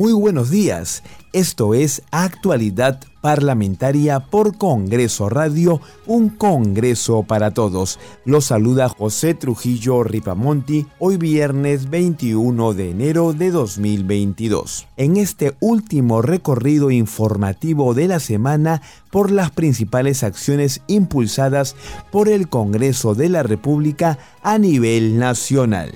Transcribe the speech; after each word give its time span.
Muy 0.00 0.14
buenos 0.14 0.48
días. 0.48 1.02
Esto 1.34 1.74
es 1.74 2.00
Actualidad 2.10 3.00
Parlamentaria 3.20 4.18
por 4.18 4.56
Congreso 4.56 5.28
Radio, 5.28 5.82
un 6.06 6.30
Congreso 6.30 7.24
para 7.24 7.50
todos. 7.50 7.98
Los 8.24 8.46
saluda 8.46 8.88
José 8.88 9.34
Trujillo 9.34 10.02
Ripamonti 10.02 10.86
hoy 10.98 11.18
viernes 11.18 11.90
21 11.90 12.72
de 12.72 12.92
enero 12.92 13.34
de 13.34 13.50
2022. 13.50 14.88
En 14.96 15.18
este 15.18 15.54
último 15.60 16.22
recorrido 16.22 16.90
informativo 16.90 17.92
de 17.92 18.08
la 18.08 18.20
semana 18.20 18.80
por 19.10 19.30
las 19.30 19.50
principales 19.50 20.22
acciones 20.22 20.80
impulsadas 20.86 21.76
por 22.10 22.30
el 22.30 22.48
Congreso 22.48 23.14
de 23.14 23.28
la 23.28 23.42
República 23.42 24.16
a 24.42 24.56
nivel 24.56 25.18
nacional. 25.18 25.92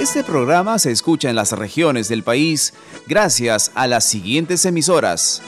Este 0.00 0.22
programa 0.22 0.78
se 0.78 0.92
escucha 0.92 1.28
en 1.28 1.34
las 1.34 1.50
regiones 1.50 2.08
del 2.08 2.22
país 2.22 2.72
gracias 3.08 3.72
a 3.74 3.88
las 3.88 4.04
siguientes 4.04 4.64
emisoras. 4.64 5.42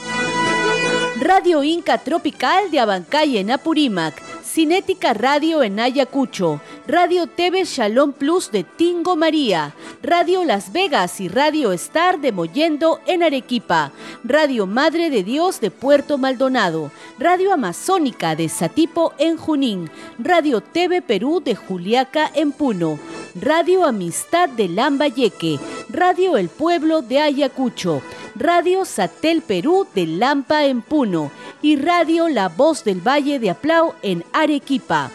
Radio 1.21 1.63
Inca 1.63 1.97
Tropical 1.99 2.69
de 2.69 2.81
Abancay 2.81 3.37
en 3.37 3.51
Apurímac, 3.51 4.21
Cinética 4.43 5.13
Radio 5.13 5.63
en 5.63 5.79
Ayacucho, 5.79 6.59
Radio 6.85 7.27
TV 7.27 7.63
Shalom 7.63 8.11
Plus 8.11 8.51
de 8.51 8.65
Tingo 8.65 9.15
María, 9.15 9.73
Radio 10.03 10.43
Las 10.43 10.73
Vegas 10.73 11.21
y 11.21 11.29
Radio 11.29 11.71
Star 11.71 12.19
de 12.19 12.33
Mollendo 12.33 12.99
en 13.07 13.23
Arequipa, 13.23 13.93
Radio 14.25 14.65
Madre 14.67 15.09
de 15.09 15.23
Dios 15.23 15.61
de 15.61 15.71
Puerto 15.71 16.17
Maldonado, 16.17 16.91
Radio 17.17 17.53
Amazónica 17.53 18.35
de 18.35 18.49
Satipo 18.49 19.13
en 19.17 19.37
Junín, 19.37 19.89
Radio 20.19 20.59
TV 20.59 21.01
Perú 21.01 21.41
de 21.41 21.55
Juliaca 21.55 22.29
en 22.35 22.51
Puno, 22.51 22.99
Radio 23.39 23.85
Amistad 23.85 24.49
de 24.49 24.67
Lambayeque, 24.67 25.57
Radio 25.89 26.37
El 26.37 26.49
Pueblo 26.49 27.01
de 27.01 27.19
Ayacucho, 27.19 28.01
Radio 28.35 28.83
Satel 28.83 29.41
Perú 29.41 29.87
de 29.95 30.05
Lampa 30.05 30.65
en 30.65 30.81
Puno 30.81 31.31
y 31.61 31.77
Radio 31.77 32.27
La 32.27 32.49
Voz 32.49 32.83
del 32.83 32.99
Valle 32.99 33.39
de 33.39 33.51
Aplau 33.51 33.93
en 34.01 34.25
Arequipa. 34.33 35.11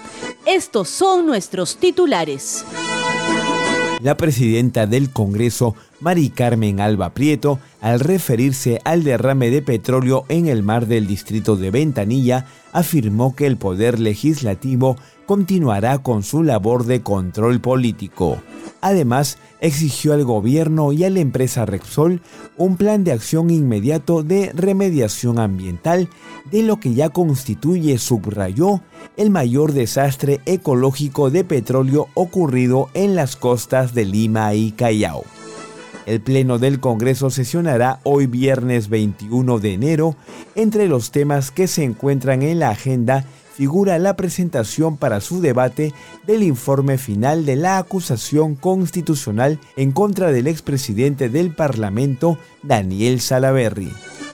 Estos 0.46 0.88
son 0.88 1.26
nuestros 1.26 1.76
titulares. 1.76 2.64
La 4.00 4.16
presidenta 4.16 4.86
del 4.86 5.10
Congreso, 5.10 5.74
Mari 6.00 6.30
Carmen 6.30 6.80
Alba 6.80 7.10
Prieto, 7.10 7.58
al 7.80 8.00
referirse 8.00 8.80
al 8.84 9.04
derrame 9.04 9.50
de 9.50 9.62
petróleo 9.62 10.24
en 10.28 10.46
el 10.46 10.62
mar 10.62 10.86
del 10.86 11.06
distrito 11.06 11.56
de 11.56 11.70
Ventanilla, 11.70 12.46
afirmó 12.72 13.34
que 13.34 13.46
el 13.46 13.56
Poder 13.56 13.98
Legislativo 13.98 14.96
continuará 15.26 15.98
con 15.98 16.22
su 16.22 16.42
labor 16.42 16.86
de 16.86 17.02
control 17.02 17.60
político. 17.60 18.40
Además, 18.80 19.38
exigió 19.60 20.12
al 20.12 20.24
gobierno 20.24 20.92
y 20.92 21.04
a 21.04 21.10
la 21.10 21.20
empresa 21.20 21.66
Repsol 21.66 22.22
un 22.56 22.76
plan 22.76 23.04
de 23.04 23.12
acción 23.12 23.50
inmediato 23.50 24.22
de 24.22 24.52
remediación 24.54 25.38
ambiental 25.38 26.08
de 26.50 26.62
lo 26.62 26.78
que 26.78 26.94
ya 26.94 27.08
constituye, 27.08 27.98
subrayó, 27.98 28.80
el 29.16 29.30
mayor 29.30 29.72
desastre 29.72 30.40
ecológico 30.46 31.30
de 31.30 31.44
petróleo 31.44 32.08
ocurrido 32.14 32.88
en 32.94 33.14
las 33.14 33.36
costas 33.36 33.94
de 33.94 34.04
Lima 34.04 34.54
y 34.54 34.72
Callao. 34.72 35.24
El 36.06 36.20
Pleno 36.20 36.58
del 36.58 36.78
Congreso 36.78 37.30
sesionará 37.30 37.98
hoy 38.04 38.26
viernes 38.26 38.88
21 38.88 39.58
de 39.58 39.72
enero. 39.72 40.16
Entre 40.54 40.86
los 40.86 41.10
temas 41.10 41.50
que 41.50 41.66
se 41.66 41.82
encuentran 41.82 42.42
en 42.42 42.60
la 42.60 42.70
agenda 42.70 43.24
figura 43.56 43.98
la 43.98 44.16
presentación 44.16 44.98
para 44.98 45.22
su 45.22 45.40
debate 45.40 45.94
del 46.26 46.42
informe 46.42 46.98
final 46.98 47.46
de 47.46 47.56
la 47.56 47.78
acusación 47.78 48.54
constitucional 48.54 49.58
en 49.76 49.92
contra 49.92 50.30
del 50.30 50.46
expresidente 50.46 51.30
del 51.30 51.54
Parlamento, 51.54 52.38
Daniel 52.62 53.20
Salaverry. 53.20 53.90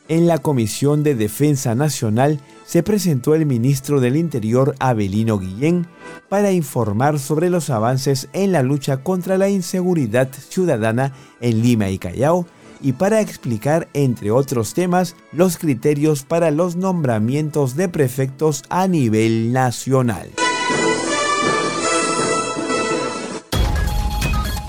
En 0.08 0.26
la 0.26 0.38
Comisión 0.38 1.04
de 1.04 1.14
Defensa 1.14 1.76
Nacional 1.76 2.40
se 2.66 2.82
presentó 2.82 3.36
el 3.36 3.46
ministro 3.46 4.00
del 4.00 4.16
Interior 4.16 4.74
Abelino 4.80 5.38
Guillén 5.38 5.86
para 6.28 6.50
informar 6.50 7.20
sobre 7.20 7.48
los 7.48 7.70
avances 7.70 8.28
en 8.32 8.50
la 8.50 8.64
lucha 8.64 9.04
contra 9.04 9.38
la 9.38 9.48
inseguridad 9.48 10.28
ciudadana 10.32 11.12
en 11.40 11.62
Lima 11.62 11.90
y 11.90 11.98
Callao 11.98 12.46
y 12.82 12.92
para 12.92 13.20
explicar, 13.20 13.88
entre 13.94 14.30
otros 14.30 14.74
temas, 14.74 15.16
los 15.32 15.56
criterios 15.56 16.24
para 16.24 16.50
los 16.50 16.76
nombramientos 16.76 17.76
de 17.76 17.88
prefectos 17.88 18.64
a 18.68 18.88
nivel 18.88 19.52
nacional. 19.52 20.41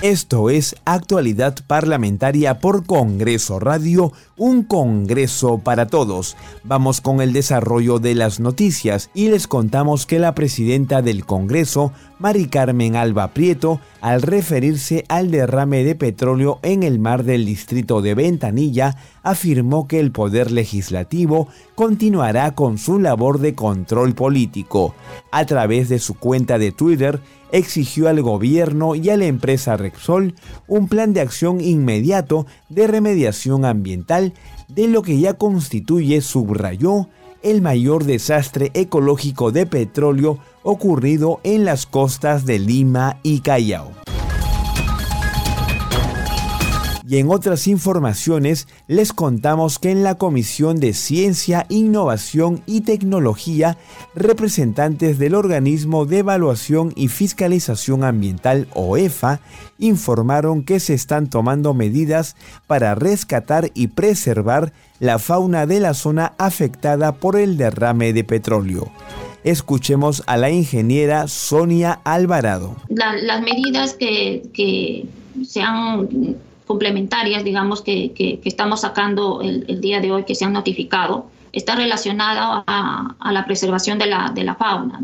Esto 0.04 0.50
es 0.50 0.76
Actualidad 0.84 1.56
Parlamentaria 1.66 2.60
por 2.60 2.86
Congreso 2.86 3.58
Radio, 3.58 4.12
un 4.36 4.64
Congreso 4.64 5.60
para 5.60 5.88
todos. 5.88 6.36
Vamos 6.66 7.00
con 7.00 7.22
el 7.22 7.32
desarrollo 7.32 8.00
de 8.00 8.14
las 8.14 8.42
noticias 8.42 9.10
y 9.14 9.30
les 9.30 9.48
contamos 9.48 10.06
que 10.06 10.20
la 10.20 10.36
presidenta 10.36 11.02
del 11.02 11.26
Congreso, 11.26 11.94
Mari 12.20 12.48
Carmen 12.48 12.98
Alba 12.98 13.30
Prieto, 13.30 13.80
al 14.02 14.22
referirse 14.22 15.06
al 15.08 15.32
derrame 15.32 15.86
de 15.86 15.96
petróleo 15.96 16.60
en 16.64 16.84
el 16.84 17.00
mar 17.00 17.24
del 17.24 17.46
distrito 17.46 18.02
de 18.02 18.14
Ventanilla, 18.14 18.98
afirmó 19.24 19.88
que 19.88 20.02
el 20.02 20.12
Poder 20.12 20.52
Legislativo 20.52 21.48
continuará 21.76 22.56
con 22.56 22.78
su 22.78 23.00
labor 23.00 23.40
de 23.40 23.56
control 23.56 24.16
político. 24.16 24.96
A 25.32 25.46
través 25.46 25.88
de 25.88 26.00
su 26.00 26.16
cuenta 26.16 26.58
de 26.58 26.74
Twitter, 26.74 27.22
exigió 27.54 28.10
al 28.10 28.22
gobierno 28.22 28.96
y 28.96 29.10
a 29.10 29.16
la 29.16 29.26
empresa 29.26 29.78
Repsol 29.78 30.36
un 30.68 30.90
plan 30.90 31.14
de 31.14 31.22
acción 31.22 31.62
inmediato 31.62 32.46
de 32.68 32.88
remediación 32.88 33.64
ambiental 33.64 34.34
de 34.68 34.88
lo 34.88 35.04
que 35.04 35.20
ya 35.20 35.36
constituye, 35.36 36.20
subrayó, 36.20 37.08
el 37.44 37.62
mayor 37.62 38.06
desastre 38.06 38.72
ecológico 38.74 39.52
de 39.52 39.66
petróleo 39.66 40.40
ocurrido 40.64 41.40
en 41.44 41.66
las 41.66 41.86
costas 41.86 42.46
de 42.46 42.58
Lima 42.58 43.20
y 43.22 43.42
Callao. 43.42 44.03
Y 47.14 47.20
en 47.20 47.30
otras 47.30 47.68
informaciones 47.68 48.68
les 48.88 49.14
contamos 49.14 49.78
que 49.78 49.92
en 49.92 50.02
la 50.02 50.16
Comisión 50.16 50.80
de 50.80 50.94
Ciencia, 50.94 51.68
Innovación 51.70 52.64
y 52.66 52.82
Tecnología, 52.82 53.78
representantes 54.16 55.20
del 55.20 55.36
organismo 55.36 56.08
de 56.08 56.18
evaluación 56.18 56.92
y 56.96 57.10
fiscalización 57.10 58.04
ambiental 58.04 58.68
OEFA 58.74 59.42
informaron 59.78 60.64
que 60.64 60.80
se 60.80 60.96
están 60.96 61.30
tomando 61.30 61.76
medidas 61.76 62.36
para 62.66 62.96
rescatar 62.96 63.70
y 63.76 63.90
preservar 63.90 64.74
la 65.00 65.20
fauna 65.20 65.68
de 65.68 65.82
la 65.82 65.94
zona 65.94 66.34
afectada 66.40 67.12
por 67.12 67.36
el 67.36 67.58
derrame 67.58 68.12
de 68.14 68.24
petróleo. 68.24 68.92
Escuchemos 69.44 70.24
a 70.26 70.36
la 70.38 70.50
ingeniera 70.50 71.28
Sonia 71.28 72.00
Alvarado. 72.06 72.76
las 72.90 73.42
medidas 73.44 73.94
que, 73.94 74.42
que 74.52 75.06
se 75.46 75.62
han 75.62 76.10
complementarias, 76.66 77.44
digamos, 77.44 77.82
que, 77.82 78.42
estamos 78.44 78.82
sacando 78.82 79.42
el, 79.42 79.82
día 79.82 80.00
de 80.00 80.12
hoy, 80.12 80.24
que 80.24 80.36
se 80.36 80.46
han 80.46 80.54
notificado, 80.54 81.28
está 81.52 81.76
relacionada 81.76 82.64
a, 82.66 83.32
la 83.32 83.46
preservación 83.46 84.00
de 84.00 84.08
la, 84.08 84.32
de 84.34 84.44
la 84.44 84.56
fauna, 84.56 85.02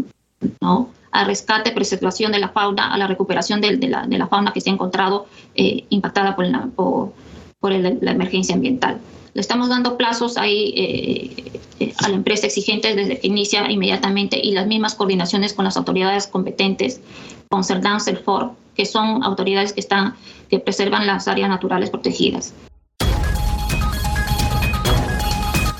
¿no? 0.62 0.90
al 1.12 1.26
rescate, 1.26 1.72
preservación 1.72 2.32
de 2.32 2.40
la 2.40 2.50
fauna, 2.50 2.94
a 2.94 2.98
la 2.98 3.08
recuperación 3.08 3.62
de, 3.62 3.88
la, 3.88 4.06
de 4.06 4.18
la, 4.18 4.28
fauna 4.28 4.54
que 4.54 4.62
se 4.62 4.70
ha 4.70 4.74
encontrado 4.74 5.26
eh, 5.56 5.86
impactada 5.90 6.36
por, 6.36 6.46
la, 6.46 6.68
por, 6.76 7.14
por 7.60 7.72
la 7.72 8.12
emergencia 8.12 8.56
ambiental. 8.56 9.00
Le 9.34 9.42
estamos 9.42 9.70
dando 9.70 9.98
plazos 9.98 10.38
ahí 10.38 10.74
eh, 10.76 11.62
eh, 11.80 11.94
a 12.04 12.10
la 12.10 12.16
empresa 12.16 12.48
exigente 12.48 12.96
desde 12.96 13.20
que 13.20 13.28
inicia 13.28 13.70
inmediatamente 13.70 14.40
y 14.42 14.52
las 14.52 14.68
mismas 14.68 14.96
coordinaciones 14.96 15.54
con 15.54 15.66
las 15.66 15.78
autoridades 15.78 16.28
competentes, 16.28 17.00
con 17.48 17.64
CERDAN, 17.64 18.02
CERFOR, 18.02 18.52
que 18.80 18.86
son 18.86 19.26
autoridades 19.26 19.74
que, 19.74 19.82
están, 19.82 20.16
que 20.50 20.58
preservan 20.58 21.06
las 21.06 21.28
áreas 21.28 21.50
naturales 21.50 21.90
protegidas. 21.90 22.54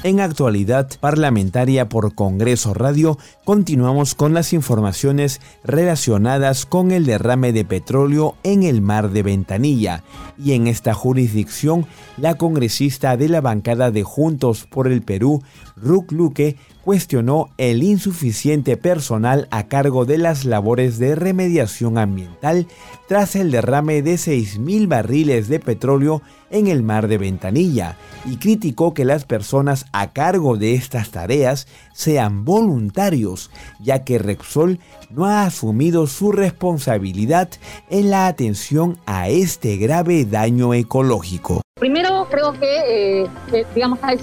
En 0.04 0.20
actualidad 0.20 0.90
parlamentaria 1.00 1.88
por 1.88 2.14
Congreso 2.14 2.74
Radio, 2.74 3.18
continuamos 3.46 4.16
con 4.16 4.34
las 4.34 4.52
informaciones 4.52 5.40
relacionadas 5.64 6.66
con 6.66 6.92
el 6.92 7.06
derrame 7.06 7.54
de 7.54 7.64
petróleo 7.64 8.36
en 8.44 8.64
el 8.64 8.82
mar 8.82 9.12
de 9.12 9.24
Ventanilla. 9.24 10.04
Y 10.38 10.54
en 10.54 10.68
esta 10.68 10.94
jurisdicción, 10.94 11.86
la 12.18 12.36
congresista 12.36 13.16
de 13.16 13.30
la 13.30 13.40
bancada 13.40 13.92
de 13.92 14.04
Juntos 14.04 14.68
por 14.70 14.88
el 14.88 15.02
Perú, 15.02 15.42
Ruc 15.82 16.12
Luque, 16.12 16.58
cuestionó 16.84 17.50
el 17.58 17.84
insuficiente 17.84 18.78
personal 18.78 19.48
a 19.52 19.68
cargo 19.68 20.06
de 20.06 20.18
las 20.18 20.46
labores 20.46 20.98
de 20.98 21.16
remediación 21.16 21.98
ambiental 21.98 22.68
tras 23.08 23.36
el 23.36 23.52
derrame 23.52 24.02
de 24.02 24.16
6.000 24.16 24.88
barriles 24.88 25.48
de 25.50 25.60
petróleo 25.60 26.22
en 26.50 26.68
el 26.68 26.82
mar 26.82 27.08
de 27.08 27.18
Ventanilla 27.18 27.98
y 28.26 28.38
criticó 28.38 28.94
que 28.94 29.06
las 29.06 29.26
personas 29.26 29.86
a 29.92 30.14
cargo 30.14 30.58
de 30.58 30.74
estas 30.74 31.12
tareas 31.12 31.68
sean 31.94 32.44
voluntarios, 32.44 33.52
ya 33.80 34.04
que 34.04 34.18
Repsol 34.18 34.80
no 35.10 35.26
ha 35.26 35.44
asumido 35.44 36.08
su 36.08 36.32
responsabilidad 36.32 37.50
en 37.90 38.10
la 38.10 38.28
atención 38.28 38.98
a 39.06 39.30
este 39.30 39.78
grave 39.78 40.26
daño 40.26 40.74
ecológico. 40.74 41.62
Primero, 41.80 42.28
creo 42.30 42.52
que, 42.52 43.22
eh, 43.22 43.66
digamos, 43.74 44.00
es 44.12 44.22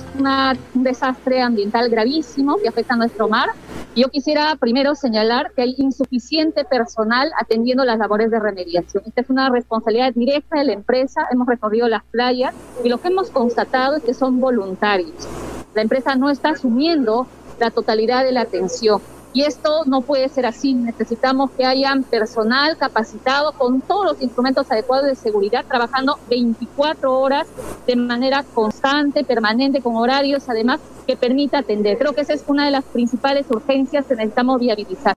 un 0.75 0.85
desastre 0.85 1.41
ambiental 1.41 1.89
gravísimo 1.89 2.59
que 2.59 2.69
afecta 2.69 2.93
a 2.93 2.97
nuestro 2.99 3.29
mar. 3.29 3.49
Yo 3.95 4.09
quisiera 4.09 4.57
primero 4.57 4.95
señalar 4.95 5.53
que 5.53 5.63
hay 5.63 5.75
insuficiente 5.79 6.67
personal 6.67 7.31
atendiendo 7.41 7.83
las 7.87 7.99
labores 7.99 8.31
de 8.31 8.39
remediación. 8.39 9.05
Esta 9.07 9.23
es 9.23 9.31
una 9.31 9.49
responsabilidad 9.49 10.13
directa 10.13 10.59
de 10.59 10.67
la 10.67 10.73
empresa. 10.75 11.29
Hemos 11.31 11.49
recorrido 11.49 11.89
las 11.89 12.05
playas 12.05 12.55
y 12.85 12.91
lo 12.91 12.99
que 12.99 13.09
hemos 13.09 13.31
constatado 13.31 13.97
es 13.97 14.03
que 14.03 14.13
son 14.13 14.39
voluntarios. 14.39 15.27
La 15.75 15.81
empresa 15.81 16.15
no 16.15 16.29
está 16.29 16.51
asumiendo 16.51 17.27
la 17.59 17.71
totalidad 17.71 18.23
de 18.23 18.33
la 18.33 18.43
atención. 18.43 19.01
Y 19.37 19.43
esto 19.43 19.85
no 19.85 20.01
puede 20.01 20.31
ser 20.31 20.47
así. 20.47 20.73
Necesitamos 20.73 21.51
que 21.51 21.67
hayan 21.67 22.05
personal 22.05 22.79
capacitado 22.79 23.53
con 23.53 23.83
todos 23.83 24.07
los 24.07 24.23
instrumentos 24.23 24.67
adecuados 24.71 25.05
de 25.05 25.15
seguridad, 25.15 25.63
trabajando 25.69 26.19
24 26.31 27.13
horas 27.13 27.47
de 27.87 27.97
manera 27.97 28.47
constante, 28.55 29.25
permanente, 29.25 29.83
con 29.83 29.95
horarios 29.97 30.49
además 30.49 30.81
que 31.07 31.19
permita 31.19 31.59
atender. 31.59 31.99
Creo 31.99 32.15
que 32.15 32.23
esa 32.23 32.33
es 32.33 32.45
una 32.47 32.65
de 32.65 32.71
las 32.71 32.85
principales 32.85 33.45
urgencias 33.51 34.07
que 34.07 34.15
necesitamos 34.15 34.59
viabilizar. 34.59 35.13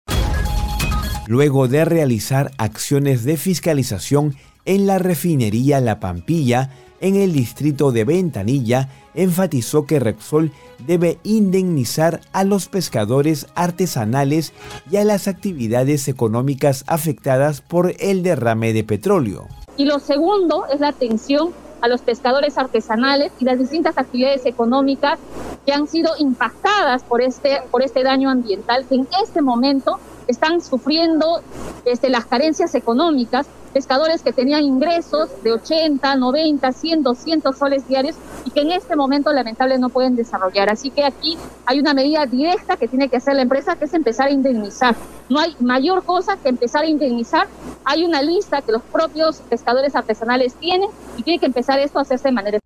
Luego 1.28 1.70
de 1.70 1.86
realizar 1.86 2.52
acciones 2.58 3.24
de 3.24 3.38
fiscalización 3.38 4.36
en 4.66 4.86
la 4.86 5.00
refinería 5.00 5.80
La 5.80 6.02
Pampilla, 6.02 6.72
en 7.00 7.16
el 7.16 7.32
distrito 7.32 7.94
de 7.94 8.04
Ventanilla, 8.04 8.90
enfatizó 9.14 9.86
que 9.86 10.00
Repsol 10.00 10.52
debe 10.86 11.20
indemnizar 11.24 12.22
a 12.32 12.44
los 12.44 12.68
pescadores 12.68 13.48
artesanales 13.56 14.54
y 14.90 14.98
a 14.98 15.04
las 15.04 15.28
actividades 15.28 16.08
económicas 16.08 16.84
afectadas 16.88 17.62
por 17.62 17.94
el 18.00 18.24
derrame 18.24 18.74
de 18.74 18.84
petróleo. 18.84 19.48
Y 19.78 19.86
lo 19.86 20.00
segundo 20.00 20.66
es 20.74 20.80
la 20.80 20.90
atención 20.90 21.52
a 21.82 21.88
los 21.88 22.02
pescadores 22.02 22.58
artesanales 22.58 23.32
y 23.40 23.46
las 23.46 23.60
distintas 23.60 23.98
actividades 23.98 24.46
económicas 24.46 25.20
que 25.66 25.74
han 25.74 25.88
sido 25.88 26.12
impactadas 26.20 27.04
por 27.04 27.22
este, 27.22 27.60
por 27.72 27.82
este 27.82 28.04
daño 28.04 28.30
ambiental 28.30 28.86
que 28.88 28.96
en 28.96 29.08
este 29.24 29.42
momento 29.42 30.00
están 30.30 30.62
sufriendo 30.62 31.42
este, 31.86 32.10
las 32.10 32.26
carencias 32.26 32.76
económicas 32.76 33.48
pescadores 33.74 34.22
que 34.22 34.34
tenían 34.34 34.64
ingresos 34.64 35.30
de 35.44 35.52
80, 35.54 36.16
90, 36.16 36.72
100, 36.72 37.04
200 37.04 37.58
soles 37.58 37.88
diarios 37.88 38.16
y 38.46 38.52
que 38.52 38.62
en 38.62 38.72
este 38.72 38.96
momento 38.96 39.32
lamentablemente 39.32 39.82
no 39.82 39.90
pueden 39.90 40.16
desarrollar. 40.16 40.70
Así 40.70 40.90
que 40.90 41.04
aquí 41.04 41.38
hay 41.66 41.80
una 41.80 41.94
medida 41.94 42.26
directa 42.26 42.78
que 42.78 42.88
tiene 42.88 43.10
que 43.10 43.18
hacer 43.18 43.36
la 43.36 43.44
empresa, 43.44 43.76
que 43.76 43.86
es 43.86 43.94
empezar 43.94 44.28
a 44.28 44.32
indemnizar. 44.32 44.96
No 45.30 45.40
hay 45.40 45.56
mayor 45.60 46.04
cosa 46.04 46.38
que 46.38 46.50
empezar 46.50 46.84
a 46.84 46.88
indemnizar. 46.88 47.48
Hay 47.86 48.06
una 48.06 48.22
lista 48.22 48.62
que 48.62 48.72
los 48.72 48.82
propios 48.82 49.38
pescadores 49.50 49.96
artesanales 49.96 50.56
tienen 50.56 50.90
y 51.18 51.24
tiene 51.24 51.40
que 51.40 51.46
empezar 51.46 51.80
esto 51.80 52.00
a 52.00 52.04
hacerse 52.04 52.30
de 52.30 52.34
manera 52.34 52.60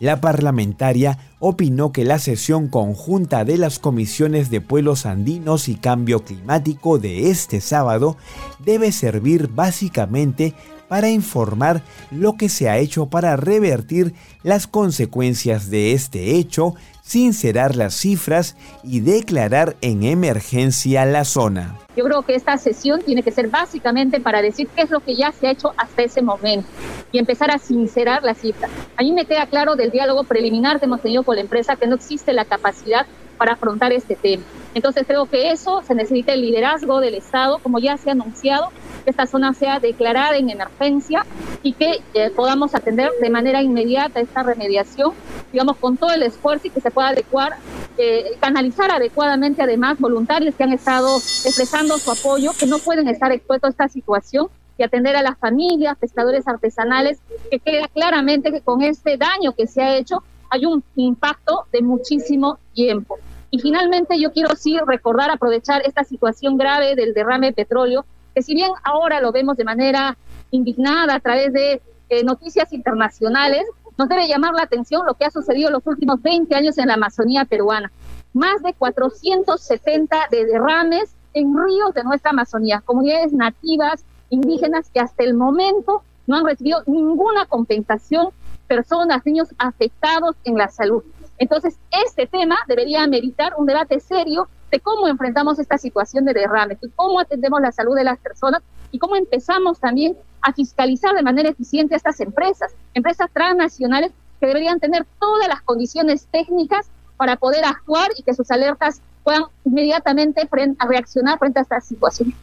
la 0.00 0.20
parlamentaria 0.20 1.18
opinó 1.38 1.92
que 1.92 2.04
la 2.04 2.18
sesión 2.18 2.68
conjunta 2.68 3.44
de 3.44 3.58
las 3.58 3.78
comisiones 3.78 4.50
de 4.50 4.60
pueblos 4.60 5.06
andinos 5.06 5.68
y 5.68 5.76
cambio 5.76 6.24
climático 6.24 6.98
de 6.98 7.30
este 7.30 7.60
sábado 7.60 8.16
debe 8.58 8.90
servir 8.90 9.48
básicamente 9.48 10.54
para 10.90 11.08
informar 11.08 11.82
lo 12.10 12.32
que 12.32 12.48
se 12.48 12.68
ha 12.68 12.78
hecho 12.78 13.06
para 13.06 13.36
revertir 13.36 14.12
las 14.42 14.66
consecuencias 14.66 15.70
de 15.70 15.92
este 15.92 16.36
hecho 16.36 16.74
sincerar 17.02 17.76
las 17.76 17.94
cifras 17.94 18.56
y 18.82 18.98
declarar 18.98 19.76
en 19.82 20.02
emergencia 20.02 21.04
la 21.06 21.24
zona. 21.24 21.76
Yo 21.96 22.04
creo 22.04 22.22
que 22.22 22.34
esta 22.34 22.56
sesión 22.56 23.02
tiene 23.02 23.22
que 23.22 23.30
ser 23.30 23.48
básicamente 23.48 24.20
para 24.20 24.42
decir 24.42 24.68
qué 24.74 24.82
es 24.82 24.90
lo 24.90 24.98
que 24.98 25.14
ya 25.14 25.30
se 25.30 25.46
ha 25.46 25.52
hecho 25.52 25.72
hasta 25.76 26.02
ese 26.02 26.22
momento 26.22 26.68
y 27.12 27.18
empezar 27.18 27.52
a 27.52 27.58
sincerar 27.58 28.24
las 28.24 28.38
cifras. 28.38 28.70
A 28.96 29.02
mí 29.02 29.12
me 29.12 29.26
queda 29.26 29.46
claro 29.46 29.76
del 29.76 29.92
diálogo 29.92 30.24
preliminar 30.24 30.80
que 30.80 30.86
hemos 30.86 31.02
tenido 31.02 31.22
con 31.22 31.36
la 31.36 31.42
empresa 31.42 31.76
que 31.76 31.86
no 31.86 31.94
existe 31.94 32.32
la 32.32 32.44
capacidad 32.44 33.06
para 33.40 33.54
afrontar 33.54 33.90
este 33.94 34.16
tema. 34.16 34.42
Entonces 34.74 35.04
creo 35.06 35.24
que 35.24 35.50
eso 35.50 35.82
se 35.82 35.94
necesita 35.94 36.34
el 36.34 36.42
liderazgo 36.42 37.00
del 37.00 37.14
Estado, 37.14 37.58
como 37.62 37.78
ya 37.78 37.96
se 37.96 38.10
ha 38.10 38.12
anunciado, 38.12 38.68
que 39.02 39.08
esta 39.08 39.26
zona 39.26 39.54
sea 39.54 39.80
declarada 39.80 40.36
en 40.36 40.50
emergencia 40.50 41.24
y 41.62 41.72
que 41.72 42.02
eh, 42.12 42.28
podamos 42.36 42.74
atender 42.74 43.10
de 43.18 43.30
manera 43.30 43.62
inmediata 43.62 44.20
esta 44.20 44.42
remediación, 44.42 45.12
digamos, 45.52 45.78
con 45.78 45.96
todo 45.96 46.10
el 46.10 46.22
esfuerzo 46.22 46.66
y 46.66 46.70
que 46.70 46.82
se 46.82 46.90
pueda 46.90 47.08
adecuar, 47.08 47.56
eh, 47.96 48.32
canalizar 48.40 48.90
adecuadamente 48.90 49.62
además 49.62 49.98
voluntarios 49.98 50.54
que 50.54 50.64
han 50.64 50.74
estado 50.74 51.16
expresando 51.16 51.96
su 51.96 52.10
apoyo, 52.10 52.50
que 52.60 52.66
no 52.66 52.78
pueden 52.78 53.08
estar 53.08 53.32
expuestos 53.32 53.68
a 53.68 53.70
esta 53.70 53.88
situación 53.88 54.48
y 54.76 54.82
atender 54.82 55.16
a 55.16 55.22
las 55.22 55.38
familias, 55.38 55.96
pescadores 55.96 56.46
artesanales, 56.46 57.20
que 57.50 57.58
queda 57.58 57.88
claramente 57.88 58.52
que 58.52 58.60
con 58.60 58.82
este 58.82 59.16
daño 59.16 59.52
que 59.56 59.66
se 59.66 59.80
ha 59.80 59.96
hecho 59.96 60.22
hay 60.50 60.66
un 60.66 60.84
impacto 60.96 61.64
de 61.72 61.80
muchísimo 61.80 62.58
tiempo. 62.74 63.16
Y 63.50 63.58
finalmente 63.58 64.20
yo 64.20 64.32
quiero 64.32 64.54
sí 64.56 64.78
recordar, 64.86 65.30
aprovechar 65.30 65.82
esta 65.84 66.04
situación 66.04 66.56
grave 66.56 66.94
del 66.94 67.14
derrame 67.14 67.48
de 67.48 67.52
petróleo, 67.52 68.04
que 68.34 68.42
si 68.42 68.54
bien 68.54 68.70
ahora 68.84 69.20
lo 69.20 69.32
vemos 69.32 69.56
de 69.56 69.64
manera 69.64 70.16
indignada 70.50 71.16
a 71.16 71.20
través 71.20 71.52
de 71.52 71.82
eh, 72.08 72.24
noticias 72.24 72.72
internacionales, 72.72 73.64
nos 73.98 74.08
debe 74.08 74.28
llamar 74.28 74.54
la 74.54 74.62
atención 74.62 75.04
lo 75.04 75.14
que 75.14 75.24
ha 75.24 75.30
sucedido 75.30 75.68
en 75.68 75.74
los 75.74 75.86
últimos 75.86 76.22
20 76.22 76.54
años 76.54 76.78
en 76.78 76.88
la 76.88 76.94
Amazonía 76.94 77.44
peruana. 77.44 77.90
Más 78.32 78.62
de 78.62 78.72
470 78.72 80.16
de 80.30 80.46
derrames 80.46 81.14
en 81.34 81.54
ríos 81.56 81.92
de 81.94 82.04
nuestra 82.04 82.30
Amazonía, 82.30 82.82
comunidades 82.84 83.32
nativas, 83.32 84.04
indígenas 84.30 84.88
que 84.90 85.00
hasta 85.00 85.24
el 85.24 85.34
momento 85.34 86.02
no 86.26 86.36
han 86.36 86.46
recibido 86.46 86.82
ninguna 86.86 87.46
compensación, 87.46 88.28
personas, 88.68 89.26
niños 89.26 89.48
afectados 89.58 90.36
en 90.44 90.56
la 90.56 90.68
salud. 90.68 91.02
Entonces, 91.40 91.78
este 92.04 92.26
tema 92.26 92.58
debería 92.68 93.06
meditar 93.06 93.54
un 93.56 93.64
debate 93.64 93.98
serio 93.98 94.48
de 94.70 94.78
cómo 94.78 95.08
enfrentamos 95.08 95.58
esta 95.58 95.78
situación 95.78 96.26
de 96.26 96.34
derrame, 96.34 96.76
y 96.82 96.90
cómo 96.90 97.18
atendemos 97.18 97.62
la 97.62 97.72
salud 97.72 97.96
de 97.96 98.04
las 98.04 98.18
personas 98.18 98.62
y 98.92 98.98
cómo 98.98 99.16
empezamos 99.16 99.80
también 99.80 100.16
a 100.42 100.52
fiscalizar 100.52 101.14
de 101.14 101.22
manera 101.22 101.48
eficiente 101.48 101.94
a 101.94 101.96
estas 101.96 102.20
empresas, 102.20 102.72
empresas 102.92 103.28
transnacionales 103.32 104.12
que 104.38 104.46
deberían 104.46 104.80
tener 104.80 105.06
todas 105.18 105.48
las 105.48 105.62
condiciones 105.62 106.28
técnicas 106.30 106.90
para 107.16 107.36
poder 107.36 107.64
actuar 107.64 108.10
y 108.18 108.22
que 108.22 108.34
sus 108.34 108.50
alertas 108.50 109.00
puedan 109.24 109.44
inmediatamente 109.64 110.46
reaccionar 110.78 111.38
frente 111.38 111.60
a 111.60 111.62
esta 111.62 111.80
situación. 111.80 112.34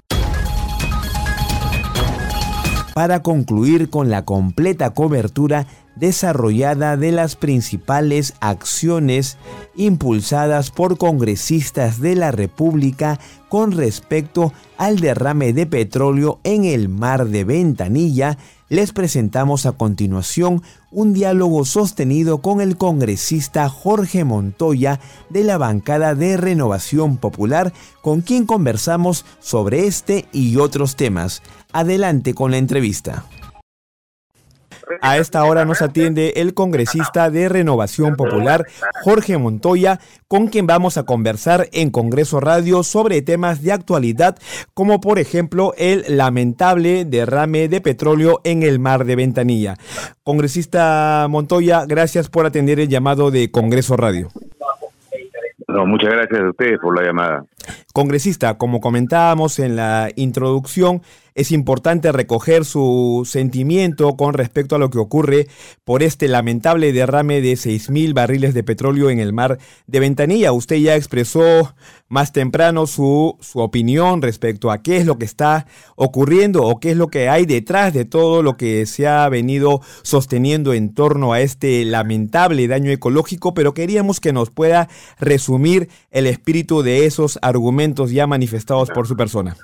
Para 2.96 3.22
concluir 3.22 3.92
con 3.92 4.10
la 4.10 4.26
completa 4.26 4.96
cobertura 4.96 5.68
desarrollada 6.00 6.98
de 6.98 7.12
las 7.12 7.36
principales 7.36 8.34
acciones 8.40 9.38
impulsadas 9.76 10.72
por 10.72 10.98
congresistas 10.98 12.00
de 12.00 12.16
la 12.16 12.32
República 12.32 13.20
con 13.50 13.72
respecto 13.72 14.54
al 14.78 15.00
derrame 15.00 15.54
de 15.54 15.66
petróleo 15.66 16.40
en 16.44 16.66
el 16.66 16.90
mar 16.90 17.28
de 17.28 17.44
Ventanilla, 17.44 18.38
les 18.70 18.92
presentamos 18.92 19.66
a 19.66 19.72
continuación 19.72 20.62
un 20.92 21.14
diálogo 21.14 21.64
sostenido 21.64 22.40
con 22.40 22.60
el 22.60 22.78
congresista 22.78 23.70
Jorge 23.70 24.26
Montoya 24.26 25.00
de 25.30 25.44
la 25.44 25.58
bancada 25.58 26.16
de 26.16 26.36
Renovación 26.36 27.18
Popular, 27.18 27.72
con 28.02 28.22
quien 28.22 28.46
conversamos 28.46 29.26
sobre 29.40 29.88
este 29.88 30.28
y 30.34 30.58
otros 30.58 30.96
temas. 30.96 31.42
Adelante 31.72 32.34
con 32.34 32.52
la 32.52 32.58
entrevista. 32.58 33.26
A 35.02 35.18
esta 35.18 35.44
hora 35.44 35.66
nos 35.66 35.82
atiende 35.82 36.34
el 36.38 36.54
congresista 36.54 37.30
de 37.30 37.50
Renovación 37.50 38.16
Popular, 38.16 38.66
Jorge 39.04 39.38
Montoya, 39.38 40.00
con 40.28 40.48
quien 40.48 40.68
vamos 40.68 40.98
a 40.98 41.04
conversar 41.04 41.68
en 41.72 41.90
Congreso 41.90 42.40
Radio 42.40 42.84
sobre 42.84 43.22
temas 43.22 43.62
de 43.62 43.72
actualidad, 43.72 44.38
como 44.74 45.00
por 45.02 45.20
ejemplo 45.20 45.74
el 45.78 46.18
lamentable 46.18 47.06
derrame 47.06 47.68
de 47.68 47.82
petróleo 47.82 48.42
en 48.44 48.64
el 48.64 48.80
mar 48.80 49.06
de 49.06 49.16
Ventanilla. 49.16 49.76
Congresista 50.24 51.28
Montoya, 51.30 51.86
gracias 51.86 52.30
por 52.30 52.46
atender 52.46 52.80
el 52.80 52.90
llamado 52.90 53.32
de 53.32 53.52
Congreso 53.52 53.98
Radio. 53.98 54.30
No, 55.68 55.86
muchas 55.86 56.12
gracias 56.12 56.42
a 56.42 56.50
ustedes 56.50 56.80
por 56.80 56.98
la 56.98 57.06
llamada. 57.06 57.46
Congresista, 57.98 58.60
como 58.60 58.80
comentábamos 58.80 59.58
en 59.58 59.76
la 59.76 60.12
introducción, 60.16 61.02
es 61.34 61.52
importante 61.52 62.12
recoger 62.12 62.66
su 62.66 63.28
sentimiento 63.28 64.16
con 64.18 64.34
respecto 64.34 64.76
a 64.76 64.80
lo 64.80 64.90
que 64.90 64.98
ocurre 64.98 65.48
por 65.84 66.02
este 66.02 66.28
lamentable 66.28 66.94
derrame 66.94 67.42
de 67.42 67.54
6.000 67.54 68.14
barriles 68.14 68.56
de 68.56 68.64
petróleo 68.64 69.12
en 69.12 69.20
el 69.20 69.34
mar 69.34 69.60
de 69.86 70.00
Ventanilla. 70.00 70.52
Usted 70.52 70.78
ya 70.78 70.96
expresó 70.96 71.76
más 72.08 72.32
temprano 72.34 72.88
su, 72.88 73.38
su 73.40 73.60
opinión 73.60 74.24
respecto 74.24 74.72
a 74.72 74.82
qué 74.82 74.98
es 74.98 75.06
lo 75.06 75.20
que 75.20 75.26
está 75.26 75.68
ocurriendo 75.96 76.64
o 76.64 76.80
qué 76.80 76.92
es 76.92 76.98
lo 76.98 77.10
que 77.10 77.30
hay 77.30 77.46
detrás 77.46 77.94
de 77.94 78.06
todo 78.06 78.42
lo 78.42 78.58
que 78.58 78.88
se 78.88 79.08
ha 79.08 79.30
venido 79.30 79.82
sosteniendo 80.02 80.74
en 80.74 80.94
torno 80.96 81.34
a 81.34 81.42
este 81.42 81.86
lamentable 81.86 82.68
daño 82.68 82.90
ecológico, 82.90 83.54
pero 83.54 83.76
queríamos 83.76 84.20
que 84.20 84.34
nos 84.34 84.50
pueda 84.50 84.90
resumir 85.20 85.90
el 86.10 86.26
espíritu 86.26 86.82
de 86.82 87.06
esos 87.06 87.38
argumentos 87.44 87.87
ya 87.96 88.28
manifestados 88.28 88.90
por 88.92 89.08
su 89.08 89.16
persona. 89.16 89.56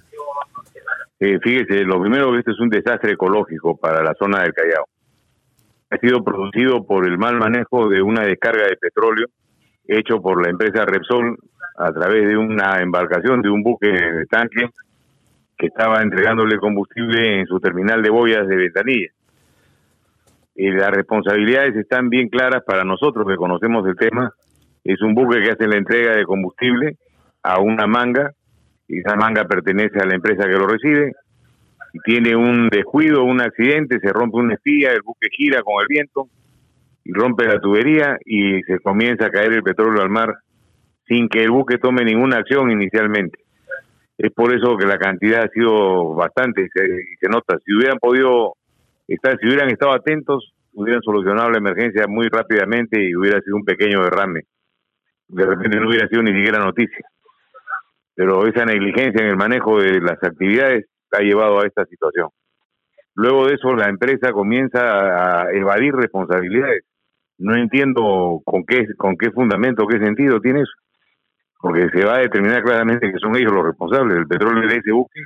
Eh, 1.20 1.40
fíjese, 1.42 1.84
lo 1.86 2.02
primero 2.02 2.32
que 2.32 2.40
este 2.40 2.52
es 2.52 2.60
un 2.60 2.70
desastre 2.70 3.14
ecológico 3.14 3.78
para 3.78 4.04
la 4.04 4.14
zona 4.16 4.42
del 4.42 4.54
Callao. 4.54 4.88
Ha 5.90 5.98
sido 5.98 6.24
producido 6.24 6.86
por 6.86 7.08
el 7.08 7.18
mal 7.18 7.38
manejo 7.38 7.88
de 7.88 8.02
una 8.02 8.26
descarga 8.26 8.66
de 8.68 8.76
petróleo 8.76 9.28
hecho 9.88 10.22
por 10.22 10.42
la 10.42 10.50
empresa 10.50 10.86
Repsol 10.86 11.38
a 11.78 11.92
través 11.92 12.28
de 12.28 12.38
una 12.38 12.82
embarcación, 12.82 13.42
de 13.42 13.50
un 13.50 13.64
buque 13.64 13.88
de 13.88 14.26
tanque 14.26 14.70
que 15.58 15.68
estaba 15.68 16.02
entregándole 16.02 16.58
combustible 16.58 17.40
en 17.40 17.48
su 17.48 17.60
terminal 17.60 18.02
de 18.02 18.10
boyas 18.10 18.48
de 18.48 18.56
Ventanilla. 18.56 19.12
Y 20.56 20.72
las 20.72 20.92
responsabilidades 20.92 21.76
están 21.76 22.10
bien 22.10 22.30
claras 22.30 22.64
para 22.66 22.84
nosotros 22.84 23.26
que 23.28 23.36
conocemos 23.36 23.88
el 23.88 23.96
tema. 23.96 24.32
Es 24.84 25.02
un 25.02 25.16
buque 25.16 25.42
que 25.42 25.52
hace 25.52 25.68
la 25.68 25.78
entrega 25.78 26.16
de 26.16 26.26
combustible 26.26 26.98
a 27.44 27.60
una 27.60 27.86
manga 27.88 28.32
y 28.88 29.00
esa 29.00 29.16
manga 29.16 29.46
pertenece 29.46 30.00
a 30.00 30.06
la 30.06 30.16
empresa 30.16 30.44
que 30.44 30.58
lo 30.58 30.68
recibe, 30.68 31.14
y 31.94 32.00
tiene 32.00 32.36
un 32.36 32.70
descuido, 32.70 33.24
un 33.24 33.42
accidente, 33.42 34.00
se 34.00 34.12
rompe 34.12 34.38
una 34.38 34.56
espía, 34.56 34.92
el 34.92 35.02
buque 35.04 35.28
gira 35.32 35.62
con 35.62 35.76
el 35.82 35.88
viento 35.88 36.28
y 37.04 37.14
rompe 37.14 37.46
la 37.46 37.60
tubería 37.60 38.18
y 38.26 38.62
se 38.64 38.80
comienza 38.80 39.28
a 39.28 39.30
caer 39.30 39.54
el 39.54 39.64
petróleo 39.64 40.02
al 40.02 40.10
mar 40.10 40.34
sin 41.08 41.30
que 41.30 41.44
el 41.44 41.52
buque 41.52 41.78
tome 41.78 42.04
ninguna 42.04 42.38
acción 42.38 42.72
inicialmente. 42.72 43.40
Es 44.18 44.32
por 44.32 44.56
eso 44.56 44.78
que 44.78 44.88
la 44.88 44.98
cantidad 44.98 45.44
ha 45.44 45.50
sido 45.50 46.16
bastante 46.16 46.64
y 46.64 46.68
se, 46.70 47.30
nota. 47.30 47.58
Si 47.64 47.74
hubieran 47.76 48.00
podido 48.00 48.54
estar, 49.08 49.38
si 49.40 49.48
hubieran 49.48 49.70
estado 49.70 49.92
atentos, 49.92 50.54
hubieran 50.74 51.02
solucionado 51.02 51.52
la 51.52 51.58
emergencia 51.58 52.08
muy 52.08 52.28
rápidamente 52.30 53.04
y 53.04 53.16
hubiera 53.16 53.40
sido 53.42 53.58
un 53.58 53.66
pequeño 53.66 54.02
derrame. 54.02 54.42
De 55.28 55.46
repente 55.46 55.80
no 55.80 55.90
hubiera 55.90 56.08
sido 56.08 56.24
ni 56.24 56.32
siquiera 56.32 56.60
noticia 56.60 57.06
pero 58.16 58.48
esa 58.48 58.66
negligencia 58.66 59.22
en 59.22 59.30
el 59.30 59.38
manejo 59.38 59.80
de 59.80 60.00
las 60.00 60.22
actividades 60.24 60.86
ha 61.12 61.22
llevado 61.22 61.60
a 61.60 61.66
esta 61.66 61.86
situación. 61.86 62.30
Luego 63.16 63.48
de 63.48 63.56
eso, 63.56 63.74
la 63.76 63.90
empresa 63.90 64.32
comienza 64.32 64.80
a 65.44 65.52
evadir 65.52 65.94
responsabilidades. 65.94 66.84
No 67.38 67.56
entiendo 67.56 68.42
con 68.44 68.64
qué, 68.66 68.88
con 68.98 69.18
qué 69.18 69.32
fundamento, 69.32 69.88
qué 69.88 70.00
sentido 70.00 70.40
tiene 70.40 70.62
eso. 70.62 70.72
Porque 71.60 71.90
se 71.90 72.06
va 72.06 72.16
a 72.16 72.20
determinar 72.20 72.64
claramente 72.64 73.12
que 73.12 73.20
son 73.20 73.36
ellos 73.36 73.52
los 73.52 73.66
responsables. 73.66 74.18
El 74.18 74.28
petróleo 74.28 74.68
de 74.68 74.78
ese 74.78 74.92
buque 74.92 75.22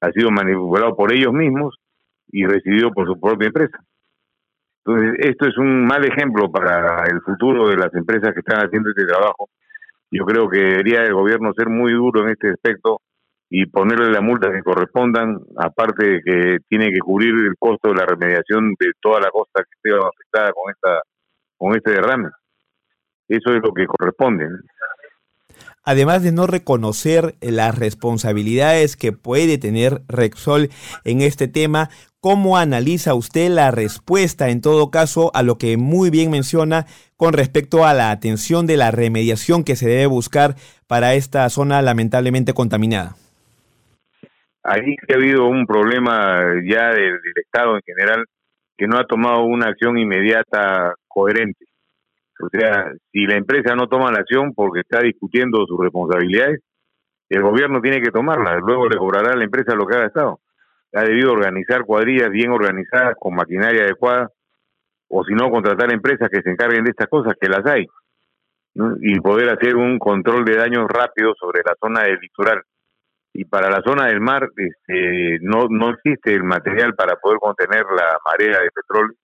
ha 0.00 0.10
sido 0.12 0.30
manipulado 0.30 0.96
por 0.96 1.12
ellos 1.12 1.32
mismos 1.32 1.76
y 2.28 2.44
recibido 2.46 2.92
por 2.92 3.06
su 3.06 3.18
propia 3.20 3.46
empresa. 3.46 3.78
Entonces, 4.84 5.14
esto 5.18 5.46
es 5.46 5.56
un 5.58 5.86
mal 5.86 6.04
ejemplo 6.04 6.50
para 6.50 7.04
el 7.04 7.20
futuro 7.20 7.68
de 7.68 7.76
las 7.76 7.94
empresas 7.94 8.32
que 8.32 8.40
están 8.40 8.64
haciendo 8.64 8.90
este 8.90 9.06
trabajo 9.06 9.48
yo 10.10 10.24
creo 10.24 10.48
que 10.48 10.58
debería 10.58 11.02
el 11.02 11.14
gobierno 11.14 11.52
ser 11.54 11.68
muy 11.68 11.92
duro 11.92 12.24
en 12.24 12.30
este 12.30 12.50
aspecto 12.50 13.00
y 13.48 13.66
ponerle 13.66 14.10
las 14.10 14.22
multas 14.22 14.52
que 14.52 14.62
correspondan, 14.62 15.40
aparte 15.56 16.06
de 16.06 16.22
que 16.22 16.58
tiene 16.68 16.90
que 16.90 17.00
cubrir 17.00 17.34
el 17.34 17.54
costo 17.58 17.88
de 17.88 17.96
la 17.96 18.06
remediación 18.06 18.74
de 18.78 18.92
toda 19.00 19.20
la 19.20 19.30
costa 19.30 19.62
que 19.62 19.70
esté 19.76 19.90
afectada 19.90 20.52
con 20.52 20.72
esta 20.72 21.02
con 21.56 21.76
este 21.76 21.90
derrame. 21.90 22.30
Eso 23.28 23.50
es 23.50 23.62
lo 23.62 23.72
que 23.72 23.86
corresponde. 23.86 24.48
Además 25.82 26.22
de 26.22 26.32
no 26.32 26.46
reconocer 26.46 27.34
las 27.40 27.78
responsabilidades 27.78 28.96
que 28.96 29.12
puede 29.12 29.58
tener 29.58 30.02
Rexol 30.08 30.68
en 31.04 31.20
este 31.20 31.48
tema, 31.48 31.90
¿Cómo 32.22 32.58
analiza 32.58 33.14
usted 33.14 33.48
la 33.48 33.70
respuesta, 33.70 34.50
en 34.50 34.60
todo 34.60 34.90
caso, 34.90 35.30
a 35.32 35.42
lo 35.42 35.56
que 35.56 35.78
muy 35.78 36.10
bien 36.10 36.30
menciona 36.30 36.84
con 37.16 37.32
respecto 37.32 37.86
a 37.86 37.94
la 37.94 38.10
atención 38.10 38.66
de 38.66 38.76
la 38.76 38.90
remediación 38.90 39.64
que 39.64 39.74
se 39.74 39.88
debe 39.88 40.04
buscar 40.04 40.54
para 40.86 41.14
esta 41.14 41.48
zona 41.48 41.80
lamentablemente 41.80 42.52
contaminada? 42.52 43.16
Ahí 44.62 44.96
ha 45.08 45.14
habido 45.14 45.46
un 45.46 45.64
problema 45.64 46.42
ya 46.62 46.88
del, 46.88 47.18
Estado 47.36 47.76
en 47.76 47.82
general 47.86 48.26
que 48.76 48.86
no 48.86 48.98
ha 48.98 49.06
tomado 49.06 49.44
una 49.44 49.68
acción 49.68 49.96
inmediata 49.96 50.92
coherente. 51.08 51.64
O 52.38 52.50
sea, 52.50 52.92
si 53.12 53.24
la 53.24 53.36
empresa 53.36 53.74
no 53.74 53.88
toma 53.88 54.12
la 54.12 54.18
acción 54.18 54.52
porque 54.52 54.80
está 54.80 55.00
discutiendo 55.00 55.64
sus 55.66 55.80
responsabilidades, 55.80 56.60
el 57.30 57.40
gobierno 57.40 57.80
tiene 57.80 58.02
que 58.02 58.10
tomarla, 58.10 58.58
luego 58.58 58.90
le 58.90 58.98
cobrará 58.98 59.32
a 59.32 59.36
la 59.36 59.44
empresa 59.44 59.74
lo 59.74 59.86
que 59.86 59.96
ha 59.96 60.00
gastado 60.00 60.40
ha 60.92 61.02
debido 61.02 61.32
organizar 61.32 61.84
cuadrillas 61.84 62.30
bien 62.30 62.50
organizadas, 62.50 63.14
con 63.18 63.34
maquinaria 63.34 63.84
adecuada, 63.84 64.30
o 65.08 65.24
si 65.24 65.34
no, 65.34 65.50
contratar 65.50 65.92
empresas 65.92 66.28
que 66.28 66.42
se 66.42 66.50
encarguen 66.50 66.84
de 66.84 66.90
estas 66.90 67.08
cosas, 67.08 67.34
que 67.40 67.48
las 67.48 67.64
hay, 67.66 67.86
y 69.00 69.20
poder 69.20 69.50
hacer 69.50 69.76
un 69.76 69.98
control 69.98 70.44
de 70.44 70.56
daños 70.56 70.86
rápido 70.88 71.34
sobre 71.38 71.62
la 71.64 71.74
zona 71.80 72.04
del 72.04 72.18
litoral. 72.20 72.62
Y 73.32 73.44
para 73.44 73.70
la 73.70 73.80
zona 73.82 74.06
del 74.06 74.20
mar 74.20 74.48
este, 74.56 75.38
no, 75.42 75.66
no 75.68 75.90
existe 75.90 76.34
el 76.34 76.42
material 76.42 76.94
para 76.94 77.16
poder 77.16 77.38
contener 77.38 77.84
la 77.84 78.18
marea 78.24 78.60
de 78.60 78.70
petróleo, 78.70 79.14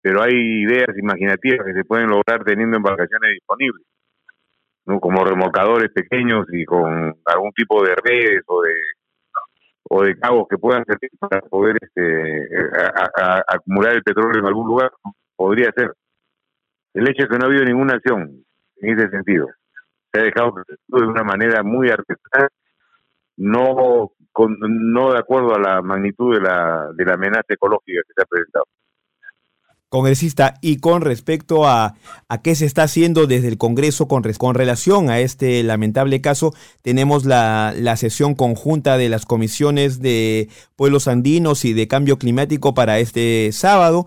pero 0.00 0.22
hay 0.22 0.62
ideas 0.62 0.96
imaginativas 0.96 1.66
que 1.66 1.74
se 1.74 1.84
pueden 1.84 2.08
lograr 2.08 2.44
teniendo 2.44 2.76
embarcaciones 2.76 3.32
disponibles, 3.32 3.86
¿no? 4.86 5.00
como 5.00 5.24
remolcadores 5.24 5.90
pequeños 5.92 6.46
y 6.52 6.64
con 6.64 7.16
algún 7.24 7.52
tipo 7.52 7.84
de 7.84 7.94
redes 7.96 8.42
o 8.46 8.62
de 8.62 8.74
o 9.94 10.02
de 10.04 10.18
cabos 10.18 10.46
que 10.48 10.56
puedan 10.56 10.86
servir 10.86 11.10
para 11.20 11.42
poder 11.42 11.76
este, 11.78 12.48
acumular 13.46 13.92
el 13.92 14.02
petróleo 14.02 14.40
en 14.40 14.46
algún 14.46 14.66
lugar, 14.66 14.90
podría 15.36 15.70
ser. 15.76 15.92
El 16.94 17.10
hecho 17.10 17.24
es 17.24 17.28
que 17.28 17.36
no 17.36 17.44
ha 17.44 17.48
habido 17.48 17.64
ninguna 17.66 17.96
acción 17.96 18.42
en 18.76 18.98
ese 18.98 19.10
sentido. 19.10 19.48
Se 20.10 20.20
ha 20.20 20.22
dejado 20.22 20.54
de 20.66 21.06
una 21.06 21.22
manera 21.24 21.62
muy 21.62 21.90
artesanal, 21.90 22.48
no, 23.36 24.12
no 24.60 25.12
de 25.12 25.18
acuerdo 25.18 25.54
a 25.56 25.60
la 25.60 25.82
magnitud 25.82 26.36
de 26.36 26.40
la, 26.40 26.88
de 26.94 27.04
la 27.04 27.12
amenaza 27.12 27.52
ecológica 27.52 28.00
que 28.06 28.14
se 28.14 28.22
ha 28.22 28.24
presentado 28.24 28.64
congresista, 29.92 30.54
y 30.62 30.78
con 30.78 31.02
respecto 31.02 31.68
a, 31.68 31.96
a 32.26 32.40
qué 32.40 32.54
se 32.54 32.64
está 32.64 32.84
haciendo 32.84 33.26
desde 33.26 33.48
el 33.48 33.58
Congreso 33.58 34.08
con, 34.08 34.22
con 34.22 34.54
relación 34.54 35.10
a 35.10 35.20
este 35.20 35.62
lamentable 35.62 36.22
caso, 36.22 36.54
tenemos 36.80 37.26
la, 37.26 37.74
la, 37.76 37.98
sesión 37.98 38.34
conjunta 38.34 38.96
de 38.96 39.10
las 39.10 39.26
comisiones 39.26 40.00
de 40.00 40.48
pueblos 40.76 41.08
andinos 41.08 41.66
y 41.66 41.74
de 41.74 41.88
cambio 41.88 42.18
climático 42.18 42.72
para 42.72 43.00
este 43.00 43.50
sábado. 43.52 44.06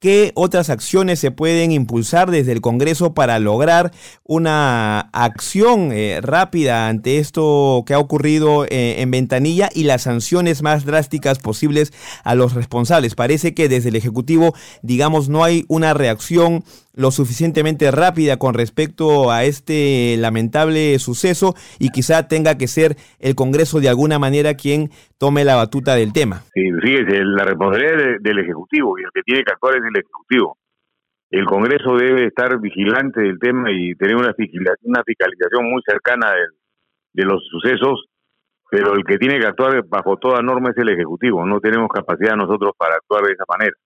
¿Qué 0.00 0.32
otras 0.34 0.70
acciones 0.70 1.20
se 1.20 1.30
pueden 1.30 1.72
impulsar 1.72 2.30
desde 2.30 2.52
el 2.52 2.62
Congreso 2.62 3.12
para 3.12 3.38
lograr 3.38 3.92
una 4.24 5.00
acción 5.12 5.92
eh, 5.92 6.20
rápida 6.22 6.88
ante 6.88 7.18
esto 7.18 7.84
que 7.86 7.92
ha 7.92 7.98
ocurrido 7.98 8.64
eh, 8.64 9.02
en 9.02 9.10
Ventanilla 9.10 9.68
y 9.74 9.84
las 9.84 10.04
sanciones 10.04 10.62
más 10.62 10.86
drásticas 10.86 11.38
posibles 11.38 11.92
a 12.24 12.34
los 12.34 12.54
responsables? 12.54 13.14
Parece 13.14 13.52
que 13.52 13.68
desde 13.68 13.90
el 13.90 13.96
Ejecutivo, 13.96 14.54
digamos, 14.80 15.28
no 15.28 15.44
hay 15.44 15.66
una 15.68 15.92
reacción 15.92 16.64
lo 16.94 17.10
suficientemente 17.10 17.90
rápida 17.90 18.36
con 18.36 18.54
respecto 18.54 19.30
a 19.30 19.44
este 19.44 20.16
lamentable 20.18 20.98
suceso 20.98 21.54
y 21.78 21.90
quizá 21.90 22.28
tenga 22.28 22.58
que 22.58 22.66
ser 22.66 22.96
el 23.18 23.34
Congreso 23.34 23.80
de 23.80 23.88
alguna 23.88 24.18
manera 24.18 24.54
quien 24.54 24.90
tome 25.18 25.44
la 25.44 25.56
batuta 25.56 25.94
del 25.94 26.12
tema. 26.12 26.42
Sí, 26.54 26.62
fíjese, 26.82 27.24
la 27.24 27.44
responsabilidad 27.44 28.20
del 28.20 28.38
Ejecutivo 28.40 28.98
y 28.98 29.02
el 29.02 29.10
que 29.14 29.22
tiene 29.22 29.44
que 29.44 29.52
actuar 29.52 29.76
es 29.76 29.82
el 29.82 30.00
Ejecutivo. 30.00 30.56
El 31.30 31.44
Congreso 31.44 31.94
debe 31.96 32.26
estar 32.26 32.58
vigilante 32.60 33.20
del 33.20 33.38
tema 33.38 33.70
y 33.70 33.94
tener 33.94 34.16
una, 34.16 34.34
fiscalización 34.34 35.70
muy 35.70 35.80
cercana 35.86 36.32
de, 36.32 37.22
de 37.22 37.24
los 37.24 37.46
sucesos, 37.48 38.06
pero 38.68 38.94
el 38.94 39.04
que 39.04 39.16
tiene 39.16 39.38
que 39.38 39.46
actuar 39.46 39.84
bajo 39.86 40.16
toda 40.16 40.42
norma 40.42 40.70
es 40.70 40.78
el 40.78 40.88
Ejecutivo. 40.88 41.46
No 41.46 41.60
tenemos 41.60 41.88
capacidad 41.88 42.34
nosotros 42.34 42.72
para 42.76 42.96
actuar 42.96 43.24
de 43.24 43.32
esa 43.34 43.44
manera. 43.48 43.76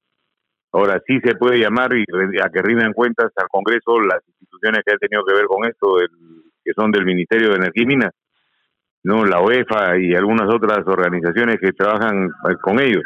Ahora 0.74 1.00
sí 1.06 1.20
se 1.22 1.36
puede 1.36 1.58
llamar 1.58 1.92
y 1.94 2.04
a 2.42 2.50
que 2.50 2.60
rindan 2.60 2.92
cuentas 2.92 3.30
al 3.36 3.46
Congreso 3.48 4.00
las 4.00 4.26
instituciones 4.26 4.82
que 4.84 4.92
han 4.92 4.98
tenido 4.98 5.24
que 5.24 5.32
ver 5.32 5.46
con 5.46 5.64
esto, 5.64 5.98
que 6.64 6.72
son 6.74 6.90
del 6.90 7.04
Ministerio 7.04 7.50
de 7.50 7.56
Energía 7.56 7.84
y 7.84 7.86
Minas, 7.86 8.10
no, 9.04 9.24
la 9.24 9.40
UEFA 9.40 9.98
y 9.98 10.14
algunas 10.14 10.52
otras 10.52 10.84
organizaciones 10.86 11.58
que 11.60 11.72
trabajan 11.72 12.26
eh, 12.26 12.56
con 12.60 12.80
ellos. 12.80 13.04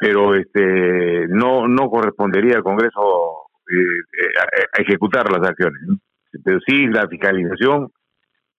Pero 0.00 0.34
este 0.34 1.28
no 1.28 1.68
no 1.68 1.88
correspondería 1.88 2.56
al 2.56 2.64
Congreso 2.64 3.46
eh, 3.70 3.76
eh, 3.76 4.68
a, 4.76 4.82
ejecutar 4.82 5.30
las 5.30 5.48
acciones, 5.48 5.80
pero 6.44 6.58
sí 6.66 6.88
la 6.88 7.06
fiscalización 7.06 7.92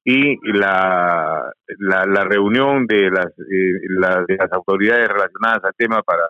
y 0.09 0.37
la, 0.53 1.51
la, 1.79 2.23
reunión 2.23 2.87
de 2.87 3.11
las, 3.11 3.27
eh, 3.27 4.25
de 4.27 4.37
las 4.37 4.51
autoridades 4.53 5.09
relacionadas 5.09 5.65
al 5.65 5.73
tema 5.75 6.01
para 6.01 6.29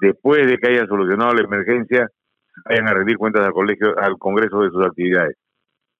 después 0.00 0.46
de 0.46 0.58
que 0.58 0.68
haya 0.68 0.86
solucionado 0.86 1.34
la 1.34 1.42
emergencia 1.42 2.08
vayan 2.68 2.88
a 2.88 2.94
rendir 2.94 3.16
cuentas 3.16 3.44
al 3.44 3.52
colegio 3.52 3.98
al 3.98 4.18
Congreso 4.18 4.60
de 4.60 4.70
sus 4.70 4.84
actividades. 4.84 5.36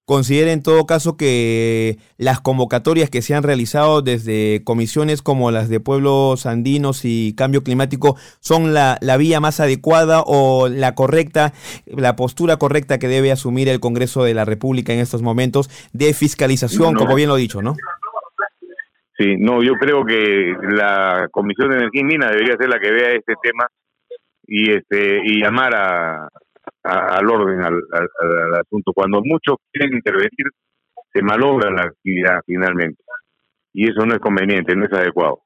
Considera 0.04 0.50
en 0.50 0.64
todo 0.64 0.84
caso 0.84 1.16
que 1.16 1.96
las 2.18 2.40
convocatorias 2.40 3.08
que 3.08 3.22
se 3.22 3.36
han 3.36 3.44
realizado 3.44 4.02
desde 4.02 4.64
comisiones 4.64 5.22
como 5.22 5.52
las 5.52 5.68
de 5.68 5.78
pueblos 5.78 6.44
andinos 6.44 7.02
y 7.04 7.36
cambio 7.36 7.62
climático 7.62 8.16
son 8.40 8.74
la, 8.74 8.98
la 9.00 9.16
vía 9.16 9.38
más 9.38 9.60
adecuada 9.60 10.24
o 10.26 10.68
la 10.68 10.96
correcta, 10.96 11.52
la 11.86 12.16
postura 12.16 12.56
correcta 12.56 12.98
que 12.98 13.06
debe 13.06 13.30
asumir 13.30 13.68
el 13.68 13.78
Congreso 13.78 14.24
de 14.24 14.34
la 14.34 14.44
República 14.44 14.92
en 14.92 14.98
estos 14.98 15.22
momentos 15.22 15.70
de 15.92 16.12
fiscalización, 16.14 16.94
como 16.94 17.14
bien 17.14 17.28
lo 17.28 17.36
he 17.36 17.40
dicho, 17.40 17.62
¿no? 17.62 17.76
Sí, 19.16 19.36
no, 19.38 19.62
yo 19.62 19.74
creo 19.74 20.04
que 20.04 20.52
la 20.68 21.28
Comisión 21.30 21.70
de 21.70 21.76
Energía 21.76 22.00
y 22.00 22.04
Mina 22.04 22.28
debería 22.28 22.56
ser 22.56 22.68
la 22.68 22.80
que 22.80 22.90
vea 22.90 23.12
este 23.12 23.34
tema 23.40 23.68
y 24.54 24.70
este 24.70 25.22
y 25.24 25.40
llamar 25.40 25.74
a, 25.74 26.28
al 26.82 27.26
orden, 27.26 27.62
al, 27.62 27.80
asunto. 28.60 28.92
Cuando 28.92 29.22
muchos 29.24 29.56
quieren 29.72 29.96
intervenir, 29.96 30.46
se 31.10 31.22
malogra 31.22 31.70
la 31.70 31.84
actividad 31.84 32.40
finalmente. 32.44 33.02
Y 33.72 33.90
eso 33.90 34.04
no 34.04 34.12
es 34.12 34.20
conveniente, 34.20 34.76
no 34.76 34.84
es 34.84 34.92
adecuado. 34.92 35.40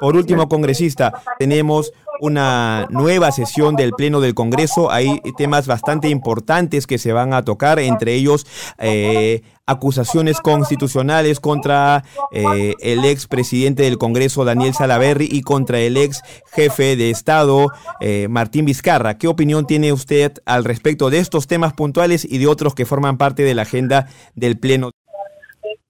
Por 0.00 0.16
último, 0.16 0.48
congresista, 0.48 1.22
tenemos 1.38 1.92
una 2.20 2.86
nueva 2.90 3.32
sesión 3.32 3.76
del 3.76 3.92
Pleno 3.92 4.20
del 4.20 4.34
Congreso. 4.34 4.90
Hay 4.90 5.20
temas 5.36 5.66
bastante 5.66 6.08
importantes 6.08 6.86
que 6.86 6.98
se 6.98 7.12
van 7.12 7.34
a 7.34 7.44
tocar, 7.44 7.78
entre 7.78 8.14
ellos 8.14 8.46
eh, 8.78 9.42
acusaciones 9.66 10.40
constitucionales 10.40 11.40
contra 11.40 12.04
eh, 12.32 12.74
el 12.80 13.04
ex 13.04 13.26
presidente 13.26 13.82
del 13.82 13.98
Congreso, 13.98 14.44
Daniel 14.44 14.74
Salaverri, 14.74 15.28
y 15.30 15.42
contra 15.42 15.80
el 15.80 15.96
ex 15.96 16.22
jefe 16.52 16.96
de 16.96 17.10
Estado, 17.10 17.68
eh, 18.00 18.26
Martín 18.28 18.64
Vizcarra. 18.66 19.18
¿Qué 19.18 19.28
opinión 19.28 19.66
tiene 19.66 19.92
usted 19.92 20.32
al 20.46 20.64
respecto 20.64 21.10
de 21.10 21.18
estos 21.18 21.46
temas 21.46 21.72
puntuales 21.72 22.24
y 22.24 22.38
de 22.38 22.46
otros 22.46 22.74
que 22.74 22.86
forman 22.86 23.18
parte 23.18 23.42
de 23.42 23.54
la 23.54 23.62
agenda 23.62 24.06
del 24.34 24.58
Pleno? 24.58 24.90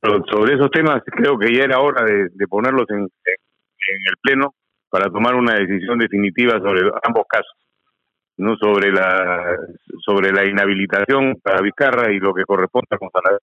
Sobre 0.03 0.55
esos 0.55 0.71
temas 0.71 1.03
creo 1.05 1.39
que 1.39 1.55
ya 1.55 1.65
era 1.65 1.81
hora 1.81 2.05
de, 2.05 2.47
ponerlos 2.49 2.87
en 2.89 3.01
en 3.01 3.07
el 4.09 4.17
Pleno 4.21 4.55
para 4.89 5.11
tomar 5.11 5.35
una 5.35 5.55
decisión 5.55 5.99
definitiva 5.99 6.59
sobre 6.59 6.83
ambos 7.03 7.25
casos, 7.29 7.57
no 8.37 8.57
sobre 8.57 8.93
la 8.93 9.57
sobre 10.05 10.33
la 10.33 10.45
inhabilitación 10.49 11.37
para 11.43 11.61
Vizcarra 11.63 12.13
y 12.13 12.19
lo 12.19 12.35
que 12.35 12.45
corresponde 12.45 12.89
a 12.91 12.97
González. 12.97 13.41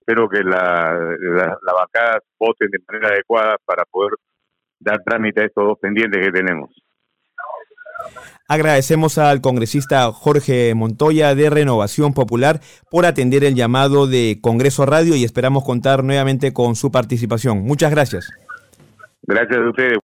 Espero 0.00 0.28
que 0.28 0.42
la, 0.42 0.98
la, 1.20 1.58
la 1.62 1.72
bancada 1.72 2.18
voten 2.38 2.68
de 2.70 2.78
manera 2.88 3.08
adecuada 3.08 3.56
para 3.64 3.84
poder 3.84 4.14
dar 4.80 5.02
trámite 5.04 5.42
a 5.42 5.46
estos 5.46 5.64
dos 5.64 5.78
pendientes 5.78 6.24
que 6.24 6.32
tenemos. 6.32 6.70
Agradecemos 8.48 9.18
al 9.18 9.40
congresista 9.40 10.10
Jorge 10.10 10.74
Montoya 10.74 11.34
de 11.34 11.50
Renovación 11.50 12.14
Popular 12.14 12.60
por 12.90 13.06
atender 13.06 13.44
el 13.44 13.54
llamado 13.54 14.06
de 14.06 14.38
Congreso 14.42 14.86
Radio 14.86 15.14
y 15.14 15.24
esperamos 15.24 15.64
contar 15.64 16.02
nuevamente 16.02 16.52
con 16.52 16.74
su 16.74 16.90
participación. 16.90 17.62
Muchas 17.62 17.92
gracias. 17.92 18.28
Gracias 19.22 19.58
a 19.58 19.68
ustedes. 19.68 19.98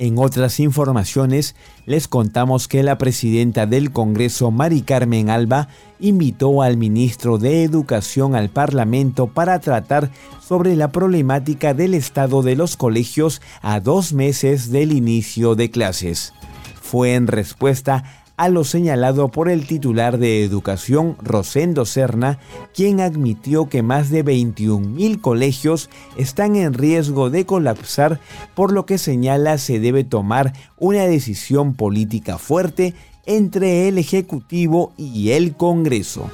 En 0.00 0.18
otras 0.18 0.58
informaciones, 0.58 1.54
les 1.86 2.08
contamos 2.08 2.66
que 2.66 2.82
la 2.82 2.98
presidenta 2.98 3.64
del 3.64 3.92
Congreso, 3.92 4.50
Mari 4.50 4.82
Carmen 4.82 5.30
Alba, 5.30 5.68
invitó 6.00 6.62
al 6.62 6.76
ministro 6.76 7.38
de 7.38 7.62
Educación 7.62 8.34
al 8.34 8.50
Parlamento 8.50 9.28
para 9.28 9.60
tratar 9.60 10.10
sobre 10.40 10.74
la 10.74 10.90
problemática 10.90 11.74
del 11.74 11.94
estado 11.94 12.42
de 12.42 12.56
los 12.56 12.76
colegios 12.76 13.40
a 13.62 13.78
dos 13.80 14.12
meses 14.12 14.72
del 14.72 14.92
inicio 14.92 15.54
de 15.54 15.70
clases. 15.70 16.34
Fue 16.82 17.14
en 17.14 17.28
respuesta 17.28 18.23
a 18.36 18.48
lo 18.48 18.64
señalado 18.64 19.28
por 19.28 19.48
el 19.48 19.66
titular 19.66 20.18
de 20.18 20.42
Educación, 20.42 21.16
Rosendo 21.22 21.84
Serna, 21.84 22.38
quien 22.74 23.00
admitió 23.00 23.68
que 23.68 23.82
más 23.82 24.10
de 24.10 24.24
21.000 24.24 25.20
colegios 25.20 25.88
están 26.16 26.56
en 26.56 26.74
riesgo 26.74 27.30
de 27.30 27.46
colapsar, 27.46 28.20
por 28.54 28.72
lo 28.72 28.86
que 28.86 28.98
señala 28.98 29.58
se 29.58 29.78
debe 29.78 30.02
tomar 30.02 30.52
una 30.78 31.04
decisión 31.04 31.74
política 31.74 32.38
fuerte 32.38 32.94
entre 33.26 33.88
el 33.88 33.98
Ejecutivo 33.98 34.92
y 34.96 35.30
el 35.30 35.56
Congreso. 35.56 36.30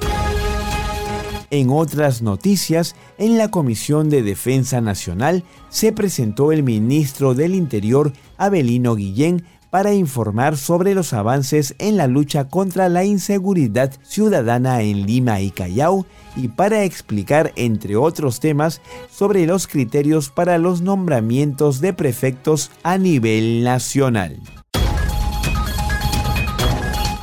En 1.52 1.68
otras 1.70 2.22
noticias, 2.22 2.94
en 3.18 3.36
la 3.36 3.50
Comisión 3.50 4.08
de 4.08 4.22
Defensa 4.22 4.80
Nacional 4.80 5.42
se 5.68 5.92
presentó 5.92 6.52
el 6.52 6.62
ministro 6.62 7.34
del 7.34 7.56
Interior, 7.56 8.12
Abelino 8.38 8.94
Guillén, 8.94 9.44
para 9.70 9.94
informar 9.94 10.56
sobre 10.56 10.94
los 10.94 11.12
avances 11.12 11.74
en 11.78 11.96
la 11.96 12.06
lucha 12.06 12.48
contra 12.48 12.88
la 12.88 13.04
inseguridad 13.04 13.92
ciudadana 14.02 14.82
en 14.82 15.06
Lima 15.06 15.40
y 15.40 15.50
Callao 15.50 16.06
y 16.36 16.48
para 16.48 16.84
explicar, 16.84 17.52
entre 17.56 17.96
otros 17.96 18.40
temas, 18.40 18.80
sobre 19.10 19.46
los 19.46 19.66
criterios 19.66 20.28
para 20.28 20.58
los 20.58 20.80
nombramientos 20.80 21.80
de 21.80 21.92
prefectos 21.92 22.70
a 22.82 22.98
nivel 22.98 23.64
nacional. 23.64 24.40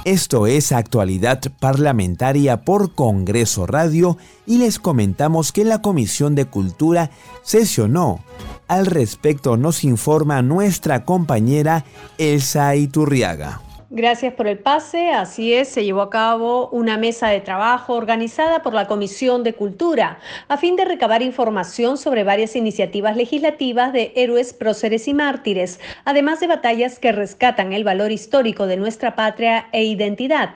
Esto 0.08 0.48
es 0.48 0.72
Actualidad 0.72 1.42
Parlamentaria 1.60 2.62
por 2.64 2.96
Congreso 2.96 3.66
Radio 3.68 4.18
y 4.46 4.58
les 4.58 4.80
comentamos 4.80 5.52
que 5.52 5.66
la 5.66 5.82
Comisión 5.82 6.34
de 6.34 6.46
Cultura 6.46 7.12
sesionó 7.44 8.22
al 8.68 8.86
respecto 8.86 9.58
nos 9.58 9.84
informa 9.84 10.42
nuestra 10.42 11.06
compañera 11.06 11.86
Elsa 12.18 12.76
Iturriaga. 12.76 13.67
Gracias 13.90 14.34
por 14.34 14.48
el 14.48 14.60
pase. 14.60 15.12
Así 15.12 15.54
es, 15.54 15.70
se 15.70 15.86
llevó 15.86 16.02
a 16.02 16.10
cabo 16.10 16.68
una 16.74 16.98
mesa 16.98 17.30
de 17.30 17.40
trabajo 17.40 17.94
organizada 17.94 18.62
por 18.62 18.74
la 18.74 18.86
Comisión 18.86 19.46
de 19.46 19.54
Cultura 19.54 20.20
a 20.50 20.58
fin 20.58 20.76
de 20.76 20.84
recabar 20.84 21.22
información 21.22 21.98
sobre 21.98 22.26
varias 22.26 22.58
iniciativas 22.58 23.16
legislativas 23.16 23.94
de 23.94 24.12
héroes, 24.18 24.52
próceres 24.54 25.08
y 25.08 25.14
mártires, 25.14 25.80
además 26.04 26.42
de 26.42 26.48
batallas 26.48 27.00
que 27.00 27.14
rescatan 27.14 27.72
el 27.72 27.86
valor 27.86 28.12
histórico 28.12 28.68
de 28.68 28.76
nuestra 28.76 29.16
patria 29.16 29.70
e 29.72 29.86
identidad. 29.86 30.50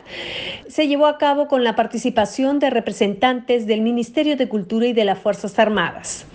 Se 0.68 0.90
llevó 0.90 1.06
a 1.06 1.18
cabo 1.18 1.48
con 1.48 1.64
la 1.64 1.78
participación 1.78 2.60
de 2.60 2.70
representantes 2.70 3.66
del 3.66 3.80
Ministerio 3.80 4.36
de 4.36 4.50
Cultura 4.50 4.88
y 4.88 4.94
de 4.94 5.06
las 5.06 5.18
Fuerzas 5.18 5.58
Armadas. 5.58 6.26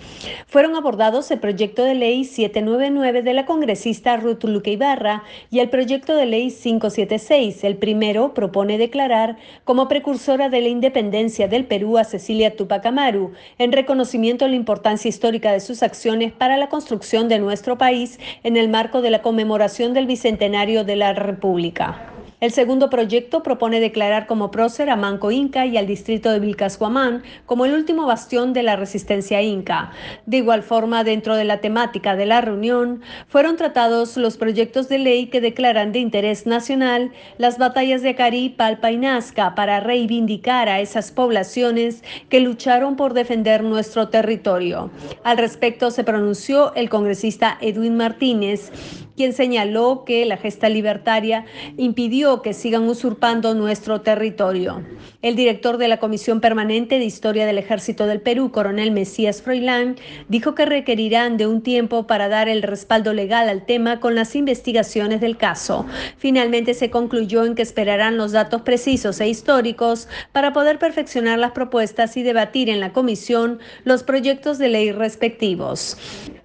Fueron 0.47 0.75
abordados 0.75 1.29
el 1.31 1.39
proyecto 1.39 1.83
de 1.83 1.93
ley 1.93 2.23
799 2.25 3.21
de 3.21 3.33
la 3.33 3.45
congresista 3.45 4.17
Ruth 4.17 4.43
Luque 4.43 4.71
Ibarra 4.71 5.23
y 5.51 5.59
el 5.59 5.69
proyecto 5.69 6.15
de 6.15 6.25
ley 6.25 6.49
576. 6.89 7.63
El 7.63 7.77
primero 7.77 8.33
propone 8.33 8.77
declarar 8.77 9.37
como 9.63 9.87
precursora 9.87 10.49
de 10.49 10.61
la 10.61 10.67
independencia 10.69 11.47
del 11.47 11.65
Perú 11.65 11.97
a 11.97 12.03
Cecilia 12.03 12.55
Tupac 12.55 12.85
Amaru, 12.85 13.31
en 13.57 13.71
reconocimiento 13.71 14.45
a 14.45 14.47
la 14.47 14.55
importancia 14.55 15.09
histórica 15.09 15.51
de 15.51 15.59
sus 15.59 15.83
acciones 15.83 16.31
para 16.31 16.57
la 16.57 16.69
construcción 16.69 17.27
de 17.27 17.39
nuestro 17.39 17.77
país 17.77 18.19
en 18.43 18.57
el 18.57 18.69
marco 18.69 19.01
de 19.01 19.11
la 19.11 19.21
conmemoración 19.21 19.93
del 19.93 20.07
Bicentenario 20.07 20.83
de 20.83 20.95
la 20.95 21.13
República. 21.13 22.16
El 22.39 22.51
segundo 22.51 22.91
proyecto 22.91 23.41
propone 23.41 23.79
declarar 23.79 24.27
como 24.27 24.51
prócer 24.51 24.91
a 24.91 24.95
Manco 24.95 25.31
Inca 25.31 25.65
y 25.65 25.75
al 25.75 25.87
distrito 25.87 26.29
de 26.29 26.39
Vilcashuamán 26.39 27.23
como 27.47 27.65
el 27.65 27.73
último 27.73 28.05
bastión 28.05 28.53
de 28.53 28.61
la 28.61 28.75
resistencia 28.75 29.41
inca. 29.41 29.89
De 30.27 30.37
igual 30.37 30.61
forma, 30.61 31.03
dentro 31.03 31.35
de 31.35 31.45
la 31.45 31.61
temática 31.61 32.15
de 32.15 32.27
la 32.27 32.41
reunión, 32.41 33.01
fueron 33.27 33.55
tratados 33.55 34.17
los 34.17 34.37
proyectos 34.37 34.87
de 34.87 34.99
ley 34.99 35.25
que 35.31 35.41
declaran 35.41 35.91
de 35.91 35.97
interés 35.97 36.45
nacional 36.45 37.11
las 37.39 37.57
batallas 37.57 38.03
de 38.03 38.09
Acari, 38.09 38.49
Palpa 38.49 38.91
y 38.91 38.97
Nazca 38.97 39.55
para 39.55 39.79
reivindicar 39.79 40.69
a 40.69 40.79
esas 40.79 41.11
poblaciones 41.11 42.03
que 42.29 42.39
lucharon 42.39 42.97
por 42.97 43.15
defender 43.15 43.63
nuestro 43.63 44.09
territorio. 44.09 44.91
Al 45.23 45.39
respecto 45.39 45.89
se 45.89 46.03
pronunció 46.03 46.71
el 46.75 46.87
congresista 46.87 47.57
Edwin 47.61 47.97
Martínez, 47.97 48.71
quien 49.15 49.33
señaló 49.33 50.03
que 50.05 50.23
la 50.25 50.37
gesta 50.37 50.69
libertaria 50.69 51.43
impidió 51.75 52.26
que 52.27 52.53
sigan 52.53 52.87
usurpando 52.89 53.55
nuestro 53.55 54.01
territorio. 54.01 54.83
El 55.21 55.35
director 55.35 55.77
de 55.77 55.87
la 55.87 55.97
Comisión 55.97 56.41
Permanente 56.41 56.99
de 56.99 57.05
Historia 57.05 57.45
del 57.45 57.57
Ejército 57.57 58.05
del 58.05 58.19
Perú, 58.19 58.51
coronel 58.51 58.91
Mesías 58.91 59.41
Froilán, 59.41 59.95
dijo 60.27 60.53
que 60.53 60.65
requerirán 60.65 61.37
de 61.37 61.47
un 61.47 61.61
tiempo 61.61 62.05
para 62.05 62.27
dar 62.27 62.49
el 62.49 62.63
respaldo 62.63 63.13
legal 63.13 63.47
al 63.47 63.65
tema 63.65 64.01
con 64.01 64.13
las 64.13 64.35
investigaciones 64.35 65.21
del 65.21 65.37
caso. 65.37 65.85
Finalmente 66.17 66.73
se 66.73 66.91
concluyó 66.91 67.45
en 67.45 67.55
que 67.55 67.61
esperarán 67.61 68.17
los 68.17 68.33
datos 68.33 68.61
precisos 68.61 69.21
e 69.21 69.29
históricos 69.29 70.09
para 70.33 70.51
poder 70.51 70.79
perfeccionar 70.79 71.39
las 71.39 71.51
propuestas 71.51 72.17
y 72.17 72.23
debatir 72.23 72.69
en 72.69 72.81
la 72.81 72.91
comisión 72.91 73.59
los 73.85 74.03
proyectos 74.03 74.57
de 74.57 74.67
ley 74.67 74.91
respectivos. 74.91 75.97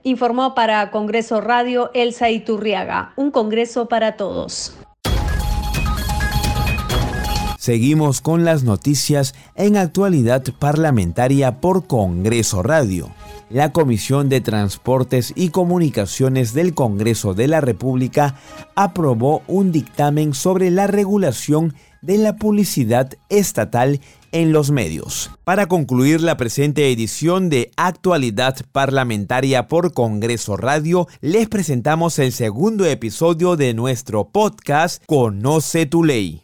Informó 0.05 0.55
para 0.55 0.91
Congreso 0.91 1.41
Radio 1.41 1.91
Elsa 1.95 2.31
Iturriaga, 2.31 3.13
un 3.17 3.33
Congreso 3.33 3.89
para 3.89 4.17
todos. 4.17 4.77
Seguimos 7.63 8.21
con 8.21 8.45
las 8.45 8.65
noticias 8.65 9.37
en 9.55 9.77
actualidad 9.77 10.43
parlamentaria 10.59 11.61
por 11.61 11.87
Congreso 11.87 12.65
Radio. 12.65 13.15
La 13.51 13.71
Comisión 13.71 14.29
de 14.29 14.41
Transportes 14.41 15.33
y 15.37 15.51
Comunicaciones 15.51 16.55
del 16.55 16.75
Congreso 16.75 17.35
de 17.35 17.47
la 17.47 17.61
República 17.61 18.35
aprobó 18.75 19.43
un 19.47 19.71
dictamen 19.71 20.35
sobre 20.35 20.73
la 20.73 20.89
regulación 20.89 21.73
de 22.01 22.19
la 22.19 22.35
publicidad 22.35 23.13
estatal 23.29 24.01
en 24.33 24.53
los 24.53 24.73
medios. 24.73 25.31
Para 25.45 25.67
concluir 25.67 26.21
la 26.21 26.37
presente 26.37 26.91
edición 26.91 27.49
de 27.49 27.71
Actualidad 27.77 28.57
Parlamentaria 28.73 29.69
por 29.69 29.93
Congreso 29.93 30.57
Radio, 30.57 31.07
les 31.21 31.49
presentamos 31.49 32.19
el 32.19 32.33
segundo 32.33 32.87
episodio 32.87 33.55
de 33.55 33.73
nuestro 33.73 34.31
podcast 34.31 35.01
Conoce 35.07 35.87
tu 35.87 36.03
ley. 36.03 36.43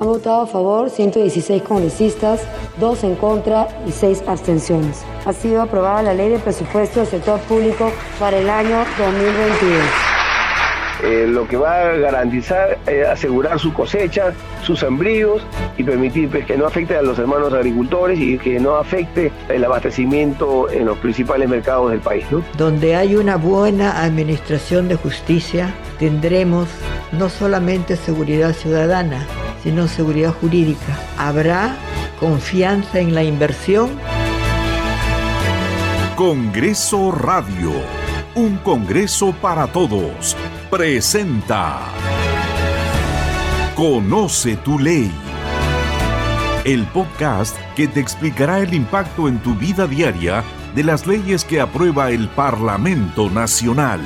Han 0.00 0.06
votado 0.06 0.40
a 0.40 0.46
favor 0.46 0.88
116 0.88 1.62
congresistas, 1.62 2.40
2 2.78 3.04
en 3.04 3.16
contra 3.16 3.68
y 3.86 3.92
6 3.92 4.24
abstenciones. 4.26 5.04
Ha 5.26 5.34
sido 5.34 5.60
aprobada 5.60 6.02
la 6.02 6.14
ley 6.14 6.30
de 6.30 6.38
presupuesto 6.38 7.00
del 7.00 7.08
sector 7.10 7.38
público 7.40 7.92
para 8.18 8.38
el 8.38 8.48
año 8.48 8.78
2022. 8.98 9.78
Eh, 11.02 11.26
lo 11.28 11.46
que 11.46 11.58
va 11.58 11.82
a 11.82 11.96
garantizar, 11.96 12.78
eh, 12.86 13.04
asegurar 13.06 13.58
su 13.58 13.74
cosecha, 13.74 14.32
sus 14.62 14.80
sembríos 14.80 15.42
y 15.76 15.82
permitir 15.82 16.30
pues, 16.30 16.46
que 16.46 16.56
no 16.56 16.66
afecte 16.66 16.96
a 16.96 17.02
los 17.02 17.18
hermanos 17.18 17.52
agricultores 17.52 18.18
y 18.18 18.38
que 18.38 18.58
no 18.58 18.76
afecte 18.76 19.30
el 19.50 19.62
abastecimiento 19.64 20.70
en 20.70 20.86
los 20.86 20.96
principales 20.98 21.46
mercados 21.46 21.90
del 21.90 22.00
país. 22.00 22.24
Donde 22.56 22.96
hay 22.96 23.16
una 23.16 23.36
buena 23.36 24.02
administración 24.02 24.88
de 24.88 24.96
justicia, 24.96 25.74
tendremos 25.98 26.68
no 27.12 27.28
solamente 27.28 27.96
seguridad 27.96 28.52
ciudadana, 28.52 29.26
sino 29.62 29.88
seguridad 29.88 30.34
jurídica. 30.40 30.98
Habrá 31.18 31.76
confianza 32.18 33.00
en 33.00 33.14
la 33.14 33.22
inversión. 33.22 33.90
Congreso 36.16 37.12
Radio, 37.12 37.72
un 38.34 38.58
Congreso 38.58 39.32
para 39.40 39.66
todos 39.66 40.36
presenta 40.70 41.80
Conoce 43.74 44.56
tu 44.56 44.78
ley. 44.78 45.10
El 46.64 46.84
podcast 46.88 47.56
que 47.74 47.88
te 47.88 47.98
explicará 47.98 48.60
el 48.60 48.74
impacto 48.74 49.26
en 49.26 49.38
tu 49.38 49.54
vida 49.54 49.86
diaria 49.86 50.44
de 50.74 50.84
las 50.84 51.06
leyes 51.06 51.44
que 51.44 51.60
aprueba 51.60 52.10
el 52.10 52.28
Parlamento 52.28 53.30
Nacional. 53.30 54.00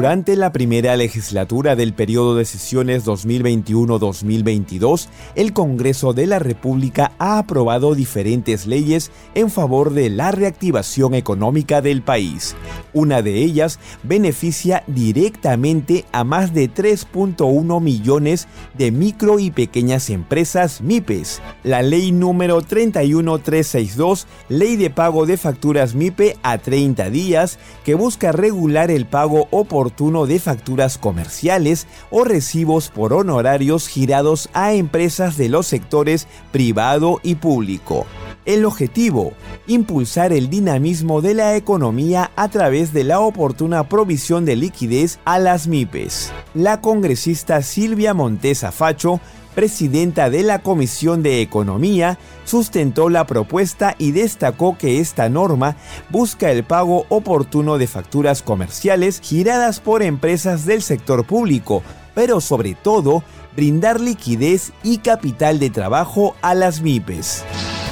Durante 0.00 0.34
la 0.34 0.50
primera 0.50 0.96
legislatura 0.96 1.76
del 1.76 1.92
periodo 1.92 2.34
de 2.34 2.46
sesiones 2.46 3.04
2021-2022, 3.04 5.08
el 5.34 5.52
Congreso 5.52 6.14
de 6.14 6.26
la 6.26 6.38
República 6.38 7.12
ha 7.18 7.36
aprobado 7.36 7.94
diferentes 7.94 8.66
leyes 8.66 9.10
en 9.34 9.50
favor 9.50 9.92
de 9.92 10.08
la 10.08 10.30
reactivación 10.30 11.12
económica 11.12 11.82
del 11.82 12.00
país. 12.00 12.56
Una 12.94 13.20
de 13.20 13.42
ellas 13.42 13.78
beneficia 14.02 14.84
directamente 14.86 16.06
a 16.12 16.24
más 16.24 16.54
de 16.54 16.72
3.1 16.72 17.82
millones 17.82 18.48
de 18.78 18.92
micro 18.92 19.38
y 19.38 19.50
pequeñas 19.50 20.08
empresas 20.08 20.80
MIPES. 20.80 21.42
La 21.62 21.82
ley 21.82 22.10
número 22.10 22.62
31362, 22.62 24.26
Ley 24.48 24.76
de 24.76 24.88
Pago 24.88 25.26
de 25.26 25.36
Facturas 25.36 25.94
MIPE 25.94 26.38
a 26.42 26.56
30 26.56 27.10
días, 27.10 27.58
que 27.84 27.92
busca 27.92 28.32
regular 28.32 28.90
el 28.90 29.04
pago 29.04 29.46
oportuno 29.50 29.89
de 30.00 30.38
facturas 30.38 30.98
comerciales 30.98 31.86
o 32.10 32.24
recibos 32.24 32.88
por 32.88 33.12
honorarios 33.12 33.88
girados 33.88 34.48
a 34.52 34.72
empresas 34.72 35.36
de 35.36 35.48
los 35.48 35.66
sectores 35.66 36.26
privado 36.52 37.18
y 37.22 37.34
público. 37.34 38.06
El 38.46 38.64
objetivo, 38.64 39.32
impulsar 39.66 40.32
el 40.32 40.48
dinamismo 40.48 41.20
de 41.20 41.34
la 41.34 41.56
economía 41.56 42.30
a 42.36 42.48
través 42.48 42.92
de 42.92 43.04
la 43.04 43.20
oportuna 43.20 43.88
provisión 43.88 44.44
de 44.44 44.56
liquidez 44.56 45.18
a 45.24 45.38
las 45.38 45.66
MIPES. 45.66 46.32
La 46.54 46.80
congresista 46.80 47.60
Silvia 47.60 48.14
Montesa 48.14 48.72
Facho 48.72 49.20
presidenta 49.60 50.30
de 50.30 50.42
la 50.42 50.60
Comisión 50.60 51.22
de 51.22 51.42
Economía, 51.42 52.16
sustentó 52.46 53.10
la 53.10 53.26
propuesta 53.26 53.94
y 53.98 54.12
destacó 54.12 54.78
que 54.78 55.00
esta 55.00 55.28
norma 55.28 55.76
busca 56.08 56.50
el 56.50 56.64
pago 56.64 57.04
oportuno 57.10 57.76
de 57.76 57.86
facturas 57.86 58.40
comerciales 58.40 59.20
giradas 59.22 59.78
por 59.78 60.02
empresas 60.02 60.64
del 60.64 60.80
sector 60.80 61.26
público, 61.26 61.82
pero 62.14 62.40
sobre 62.40 62.74
todo 62.74 63.22
brindar 63.54 64.00
liquidez 64.00 64.72
y 64.82 64.96
capital 64.96 65.58
de 65.58 65.68
trabajo 65.68 66.34
a 66.40 66.54
las 66.54 66.80
MIPES. 66.80 67.44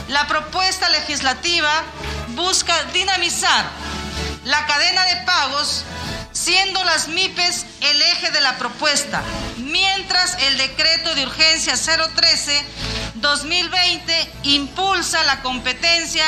La 0.09 0.27
propuesta 0.27 0.89
legislativa 0.89 1.83
busca 2.35 2.73
dinamizar 2.95 3.67
la 4.47 4.65
cadena 4.65 5.05
de 5.05 5.27
pagos 5.27 5.85
siendo 6.39 6.83
las 6.85 7.09
MIPES 7.09 7.67
el 7.81 8.01
eje 8.01 8.31
de 8.31 8.41
la 8.41 8.57
propuesta, 8.59 9.25
mientras 9.57 10.41
el 10.45 10.57
decreto 10.57 11.17
de 11.17 11.27
urgencia 11.27 11.75
013-2020 11.75 14.29
impulsa 14.45 15.25
la 15.25 15.43
competencia 15.43 16.25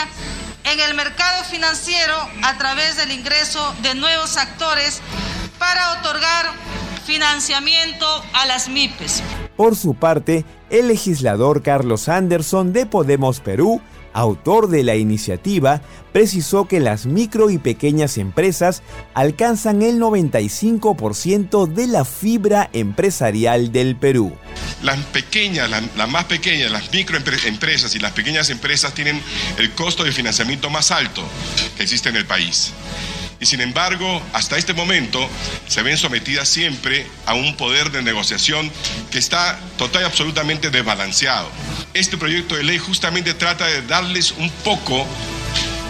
en 0.65 0.81
el 0.81 0.95
mercado 0.95 1.45
financiero 1.45 2.17
a 2.43 2.59
través 2.59 2.97
del 2.97 3.13
ingreso 3.13 3.73
de 3.83 3.95
nuevos 3.95 4.37
actores 4.37 5.01
para 5.59 5.93
otorgar 5.93 6.47
financiamiento 7.07 8.07
a 8.35 8.47
las 8.47 8.69
MIPES. 8.69 9.23
Por 9.57 9.77
su 9.77 9.95
parte, 9.95 10.45
el 10.71 10.89
legislador 10.89 11.63
Carlos 11.63 12.09
Anderson 12.09 12.73
de 12.73 12.87
Podemos 12.87 13.39
Perú 13.41 13.81
autor 14.13 14.69
de 14.69 14.85
la 14.85 14.97
iniciativa, 14.97 15.83
precisó 16.13 16.67
que 16.67 16.81
las 16.81 17.07
micro 17.07 17.51
y 17.51 17.59
pequeñas 17.59 18.19
empresas 18.19 18.83
alcanzan 19.15 19.83
el 19.83 20.01
95% 20.01 21.67
de 21.67 21.87
la 21.87 22.05
fibra 22.05 22.71
empresarial 22.73 23.73
del 23.73 23.97
Perú. 23.97 24.37
Las 24.83 24.99
pequeñas, 25.07 25.71
las 25.71 26.09
más 26.09 26.25
pequeñas, 26.25 26.71
las 26.71 26.93
microempresas 26.93 27.95
y 27.95 27.99
las 27.99 28.13
pequeñas 28.13 28.51
empresas 28.51 28.95
tienen 28.95 29.21
el 29.59 29.71
costo 29.73 30.05
de 30.05 30.13
financiamiento 30.13 30.71
más 30.71 30.91
alto 30.91 31.23
que 31.77 31.83
existe 31.83 32.09
en 32.09 32.17
el 32.17 32.27
país 32.27 32.73
y 33.41 33.47
sin 33.47 33.63
embargo, 33.63 34.23
hasta 34.35 34.59
este 34.59 34.75
momento 34.75 35.29
se 35.67 35.83
ven 35.83 35.97
sometidas 35.97 36.47
siempre 36.47 37.07
a 37.25 37.33
un 37.33 37.57
poder 37.57 37.91
de 37.91 38.03
negociación 38.03 38.71
que 39.11 39.19
está 39.19 39.59
total 39.79 40.03
y 40.03 40.05
absolutamente 40.05 40.71
desbalanceado. 40.71 41.49
Este 41.93 42.17
proyecto 42.17 42.55
de 42.55 42.63
ley 42.63 42.79
justamente 42.79 43.35
trata 43.35 43.67
de 43.67 43.83
darles 43.83 44.31
un 44.39 44.49
poco 44.65 45.05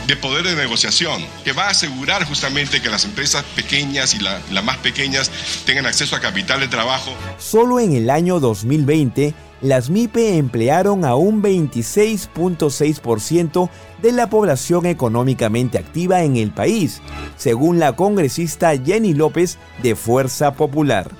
de 0.06 0.16
poder 0.16 0.46
de 0.46 0.56
negociación, 0.56 1.22
que 1.44 1.52
va 1.52 1.64
a 1.64 1.70
asegurar 1.70 2.24
justamente 2.24 2.80
que 2.80 2.88
las 2.88 3.04
empresas 3.04 3.44
pequeñas 3.54 4.14
y 4.14 4.18
las 4.18 4.64
más 4.64 4.78
pequeñas 4.78 5.30
tengan 5.66 5.84
acceso 5.84 6.16
a 6.16 6.20
capital 6.20 6.60
de 6.60 6.68
trabajo. 6.68 7.12
Solo 7.38 7.80
en 7.80 7.92
el 7.92 8.08
año 8.08 8.40
2020, 8.40 9.34
las 9.60 9.90
MIPE 9.90 10.38
emplearon 10.38 11.04
a 11.04 11.16
un 11.16 11.42
26.6% 11.42 13.68
de 14.00 14.12
la 14.12 14.30
población 14.30 14.86
económicamente 14.86 15.76
activa 15.76 16.22
en 16.22 16.36
el 16.36 16.50
país, 16.50 17.02
según 17.36 17.78
la 17.78 17.94
congresista 17.94 18.72
Jenny 18.74 19.12
López 19.12 19.58
de 19.82 19.96
Fuerza 19.96 20.54
Popular 20.54 21.10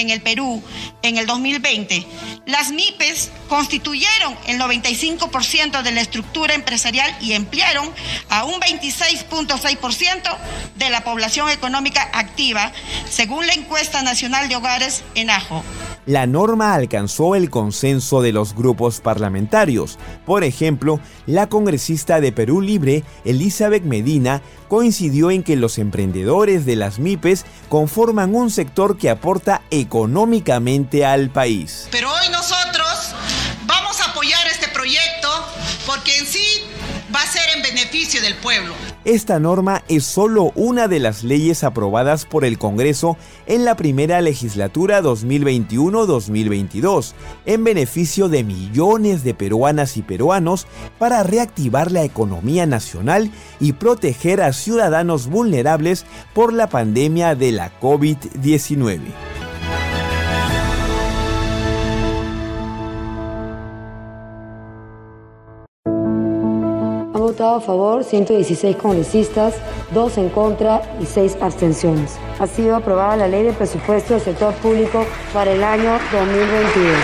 en 0.00 0.10
el 0.10 0.20
Perú 0.20 0.62
en 1.02 1.18
el 1.18 1.26
2020, 1.26 2.06
las 2.46 2.70
MIPES 2.70 3.30
constituyeron 3.48 4.36
el 4.46 4.60
95% 4.60 5.82
de 5.82 5.92
la 5.92 6.00
estructura 6.00 6.54
empresarial 6.54 7.14
y 7.20 7.32
emplearon 7.32 7.92
a 8.28 8.44
un 8.44 8.60
26.6% 8.60 10.36
de 10.76 10.90
la 10.90 11.04
población 11.04 11.50
económica 11.50 12.10
activa, 12.12 12.72
según 13.08 13.46
la 13.46 13.54
encuesta 13.54 14.02
nacional 14.02 14.48
de 14.48 14.56
hogares 14.56 15.04
en 15.14 15.30
AJO 15.30 15.64
la 16.06 16.26
norma 16.26 16.74
alcanzó 16.74 17.34
el 17.34 17.50
consenso 17.50 18.22
de 18.22 18.32
los 18.32 18.54
grupos 18.54 19.00
parlamentarios. 19.00 19.98
Por 20.24 20.44
ejemplo, 20.44 21.00
la 21.26 21.48
congresista 21.48 22.20
de 22.20 22.32
Perú 22.32 22.60
Libre, 22.60 23.04
Elizabeth 23.24 23.82
Medina, 23.82 24.40
coincidió 24.68 25.30
en 25.30 25.42
que 25.42 25.56
los 25.56 25.78
emprendedores 25.78 26.64
de 26.64 26.76
las 26.76 26.98
MIPES 26.98 27.44
conforman 27.68 28.34
un 28.34 28.50
sector 28.50 28.96
que 28.96 29.10
aporta 29.10 29.62
económicamente 29.70 31.04
al 31.04 31.30
país. 31.30 31.88
Pero 31.90 32.10
hoy 32.12 32.28
nosotros 32.30 33.14
vamos 33.66 34.00
a 34.00 34.10
apoyar 34.10 34.46
este 34.46 34.68
proyecto 34.68 35.28
porque 35.86 36.16
en 36.18 36.26
sí 36.26 36.45
va 37.16 37.22
a 37.22 37.26
ser 37.26 37.42
en 37.56 37.62
beneficio 37.62 38.20
del 38.20 38.34
pueblo. 38.34 38.74
Esta 39.06 39.40
norma 39.40 39.82
es 39.88 40.04
solo 40.04 40.52
una 40.54 40.86
de 40.86 40.98
las 40.98 41.24
leyes 41.24 41.64
aprobadas 41.64 42.26
por 42.26 42.44
el 42.44 42.58
Congreso 42.58 43.16
en 43.46 43.64
la 43.64 43.74
primera 43.74 44.20
legislatura 44.20 45.00
2021-2022, 45.00 47.14
en 47.46 47.64
beneficio 47.64 48.28
de 48.28 48.44
millones 48.44 49.24
de 49.24 49.32
peruanas 49.32 49.96
y 49.96 50.02
peruanos 50.02 50.66
para 50.98 51.22
reactivar 51.22 51.90
la 51.90 52.04
economía 52.04 52.66
nacional 52.66 53.30
y 53.60 53.72
proteger 53.72 54.42
a 54.42 54.52
ciudadanos 54.52 55.28
vulnerables 55.28 56.04
por 56.34 56.52
la 56.52 56.68
pandemia 56.68 57.34
de 57.34 57.52
la 57.52 57.80
COVID-19. 57.80 59.45
Votado 67.36 67.56
a 67.56 67.60
favor 67.60 68.02
116 68.02 68.76
congresistas, 68.76 69.54
2 69.92 70.18
en 70.18 70.28
contra 70.30 70.80
y 70.98 71.04
6 71.04 71.36
abstenciones. 71.42 72.16
Ha 72.38 72.46
sido 72.46 72.76
aprobada 72.76 73.14
la 73.14 73.28
ley 73.28 73.42
de 73.42 73.52
presupuesto 73.52 74.14
del 74.14 74.22
sector 74.22 74.54
público 74.54 75.04
para 75.34 75.52
el 75.52 75.62
año 75.62 75.98
2022. 76.12 76.96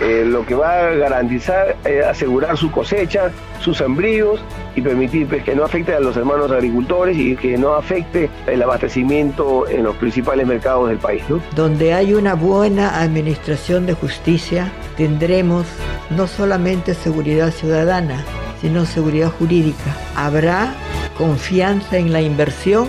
Eh, 0.00 0.24
lo 0.24 0.46
que 0.46 0.54
va 0.54 0.72
a 0.72 0.90
garantizar, 0.92 1.76
eh, 1.84 2.00
asegurar 2.02 2.56
su 2.56 2.70
cosecha, 2.70 3.30
sus 3.60 3.76
sembríos 3.76 4.40
y 4.74 4.80
permitir 4.80 5.28
pues, 5.28 5.44
que 5.44 5.54
no 5.54 5.64
afecte 5.64 5.94
a 5.94 6.00
los 6.00 6.16
hermanos 6.16 6.50
agricultores 6.50 7.14
y 7.18 7.36
que 7.36 7.58
no 7.58 7.74
afecte 7.74 8.30
el 8.46 8.62
abastecimiento 8.62 9.68
en 9.68 9.84
los 9.84 9.96
principales 9.96 10.46
mercados 10.46 10.88
del 10.88 10.96
país. 10.96 11.22
Donde 11.54 11.92
hay 11.92 12.14
una 12.14 12.32
buena 12.32 13.02
administración 13.02 13.84
de 13.84 13.92
justicia, 13.92 14.72
tendremos 14.96 15.66
no 16.08 16.26
solamente 16.26 16.94
seguridad 16.94 17.50
ciudadana, 17.50 18.24
sino 18.60 18.84
seguridad 18.86 19.30
jurídica. 19.30 19.96
Habrá 20.16 20.74
confianza 21.16 21.98
en 21.98 22.12
la 22.12 22.20
inversión. 22.20 22.88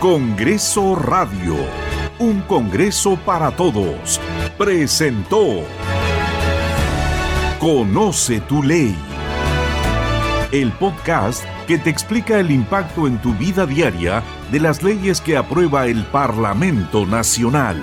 Congreso 0.00 0.94
Radio, 0.94 1.56
un 2.18 2.42
Congreso 2.42 3.16
para 3.24 3.50
todos, 3.50 4.20
presentó 4.56 5.64
Conoce 7.58 8.40
tu 8.40 8.62
ley. 8.62 8.96
El 10.52 10.70
podcast 10.72 11.44
que 11.66 11.78
te 11.78 11.90
explica 11.90 12.38
el 12.38 12.50
impacto 12.50 13.06
en 13.06 13.18
tu 13.18 13.34
vida 13.34 13.66
diaria 13.66 14.22
de 14.52 14.60
las 14.60 14.82
leyes 14.82 15.20
que 15.20 15.36
aprueba 15.36 15.86
el 15.86 16.04
Parlamento 16.04 17.04
Nacional. 17.06 17.82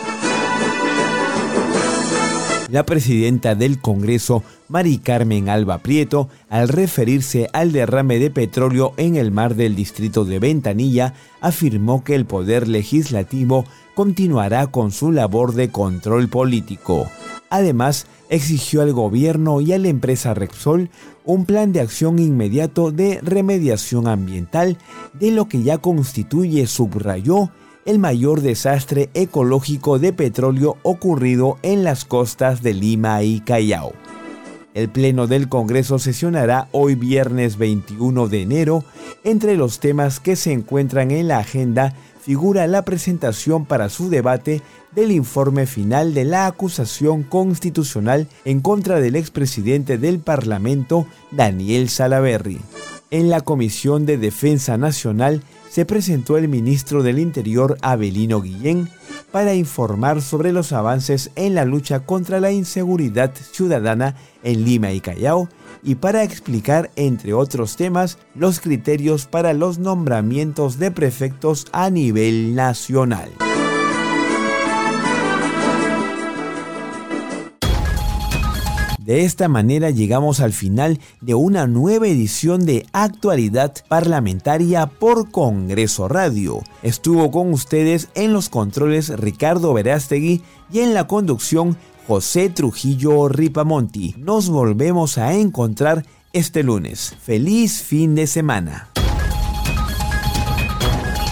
La 2.71 2.85
presidenta 2.85 3.53
del 3.53 3.81
Congreso, 3.81 4.43
Mari 4.69 4.99
Carmen 4.99 5.49
Alba 5.49 5.79
Prieto, 5.79 6.29
al 6.49 6.69
referirse 6.69 7.49
al 7.51 7.73
derrame 7.73 8.17
de 8.17 8.31
petróleo 8.31 8.93
en 8.95 9.17
el 9.17 9.29
mar 9.29 9.55
del 9.55 9.75
distrito 9.75 10.23
de 10.23 10.39
Ventanilla, 10.39 11.13
afirmó 11.41 12.05
que 12.05 12.15
el 12.15 12.23
Poder 12.23 12.69
Legislativo 12.69 13.65
continuará 13.93 14.67
con 14.67 14.91
su 14.91 15.11
labor 15.11 15.53
de 15.53 15.69
control 15.69 16.29
político. 16.29 17.11
Además, 17.49 18.07
exigió 18.29 18.81
al 18.83 18.93
gobierno 18.93 19.59
y 19.59 19.73
a 19.73 19.77
la 19.77 19.89
empresa 19.89 20.33
Repsol 20.33 20.89
un 21.25 21.43
plan 21.43 21.73
de 21.73 21.81
acción 21.81 22.19
inmediato 22.19 22.91
de 22.91 23.19
remediación 23.21 24.07
ambiental 24.07 24.77
de 25.11 25.31
lo 25.31 25.49
que 25.49 25.61
ya 25.61 25.79
constituye, 25.79 26.65
subrayó, 26.67 27.49
el 27.91 27.99
mayor 27.99 28.39
desastre 28.39 29.09
ecológico 29.13 29.99
de 29.99 30.13
petróleo 30.13 30.77
ocurrido 30.81 31.57
en 31.61 31.83
las 31.83 32.05
costas 32.05 32.63
de 32.63 32.73
Lima 32.73 33.21
y 33.21 33.41
Callao. 33.41 33.91
El 34.73 34.87
Pleno 34.87 35.27
del 35.27 35.49
Congreso 35.49 35.99
sesionará 35.99 36.69
hoy 36.71 36.95
viernes 36.95 37.57
21 37.57 38.29
de 38.29 38.41
enero. 38.43 38.85
Entre 39.25 39.57
los 39.57 39.81
temas 39.81 40.21
que 40.21 40.37
se 40.37 40.53
encuentran 40.53 41.11
en 41.11 41.27
la 41.27 41.39
agenda 41.39 41.93
figura 42.21 42.65
la 42.67 42.85
presentación 42.85 43.65
para 43.65 43.89
su 43.89 44.09
debate 44.09 44.61
del 44.95 45.11
informe 45.11 45.65
final 45.65 46.13
de 46.13 46.23
la 46.23 46.45
acusación 46.45 47.23
constitucional 47.23 48.29
en 48.45 48.61
contra 48.61 49.01
del 49.01 49.17
expresidente 49.17 49.97
del 49.97 50.19
Parlamento, 50.19 51.07
Daniel 51.31 51.89
Salaverry. 51.89 52.61
En 53.09 53.29
la 53.29 53.41
Comisión 53.41 54.05
de 54.05 54.17
Defensa 54.17 54.77
Nacional 54.77 55.43
se 55.71 55.85
presentó 55.85 56.37
el 56.37 56.49
ministro 56.49 57.01
del 57.01 57.17
Interior 57.17 57.77
Abelino 57.81 58.41
Guillén 58.41 58.89
para 59.31 59.55
informar 59.55 60.21
sobre 60.21 60.51
los 60.51 60.73
avances 60.73 61.31
en 61.37 61.55
la 61.55 61.63
lucha 61.63 62.01
contra 62.01 62.41
la 62.41 62.51
inseguridad 62.51 63.31
ciudadana 63.33 64.15
en 64.43 64.65
Lima 64.65 64.91
y 64.91 64.99
Callao 64.99 65.47
y 65.81 65.95
para 65.95 66.23
explicar, 66.23 66.91
entre 66.97 67.33
otros 67.33 67.77
temas, 67.77 68.17
los 68.35 68.59
criterios 68.59 69.27
para 69.27 69.53
los 69.53 69.79
nombramientos 69.79 70.77
de 70.77 70.91
prefectos 70.91 71.67
a 71.71 71.89
nivel 71.89 72.53
nacional. 72.53 73.31
De 79.11 79.25
esta 79.25 79.49
manera 79.49 79.89
llegamos 79.89 80.39
al 80.39 80.53
final 80.53 80.97
de 81.19 81.33
una 81.33 81.67
nueva 81.67 82.07
edición 82.07 82.65
de 82.65 82.85
Actualidad 82.93 83.73
Parlamentaria 83.89 84.85
por 84.85 85.31
Congreso 85.31 86.07
Radio. 86.07 86.61
Estuvo 86.81 87.29
con 87.29 87.51
ustedes 87.51 88.07
en 88.15 88.31
los 88.31 88.47
controles 88.47 89.09
Ricardo 89.09 89.73
Verástegui 89.73 90.43
y 90.71 90.79
en 90.79 90.93
la 90.93 91.07
conducción 91.07 91.75
José 92.07 92.47
Trujillo 92.47 93.27
Ripamonti. 93.27 94.15
Nos 94.17 94.47
volvemos 94.47 95.17
a 95.17 95.33
encontrar 95.33 96.05
este 96.31 96.63
lunes. 96.63 97.13
Feliz 97.21 97.83
fin 97.83 98.15
de 98.15 98.27
semana. 98.27 98.91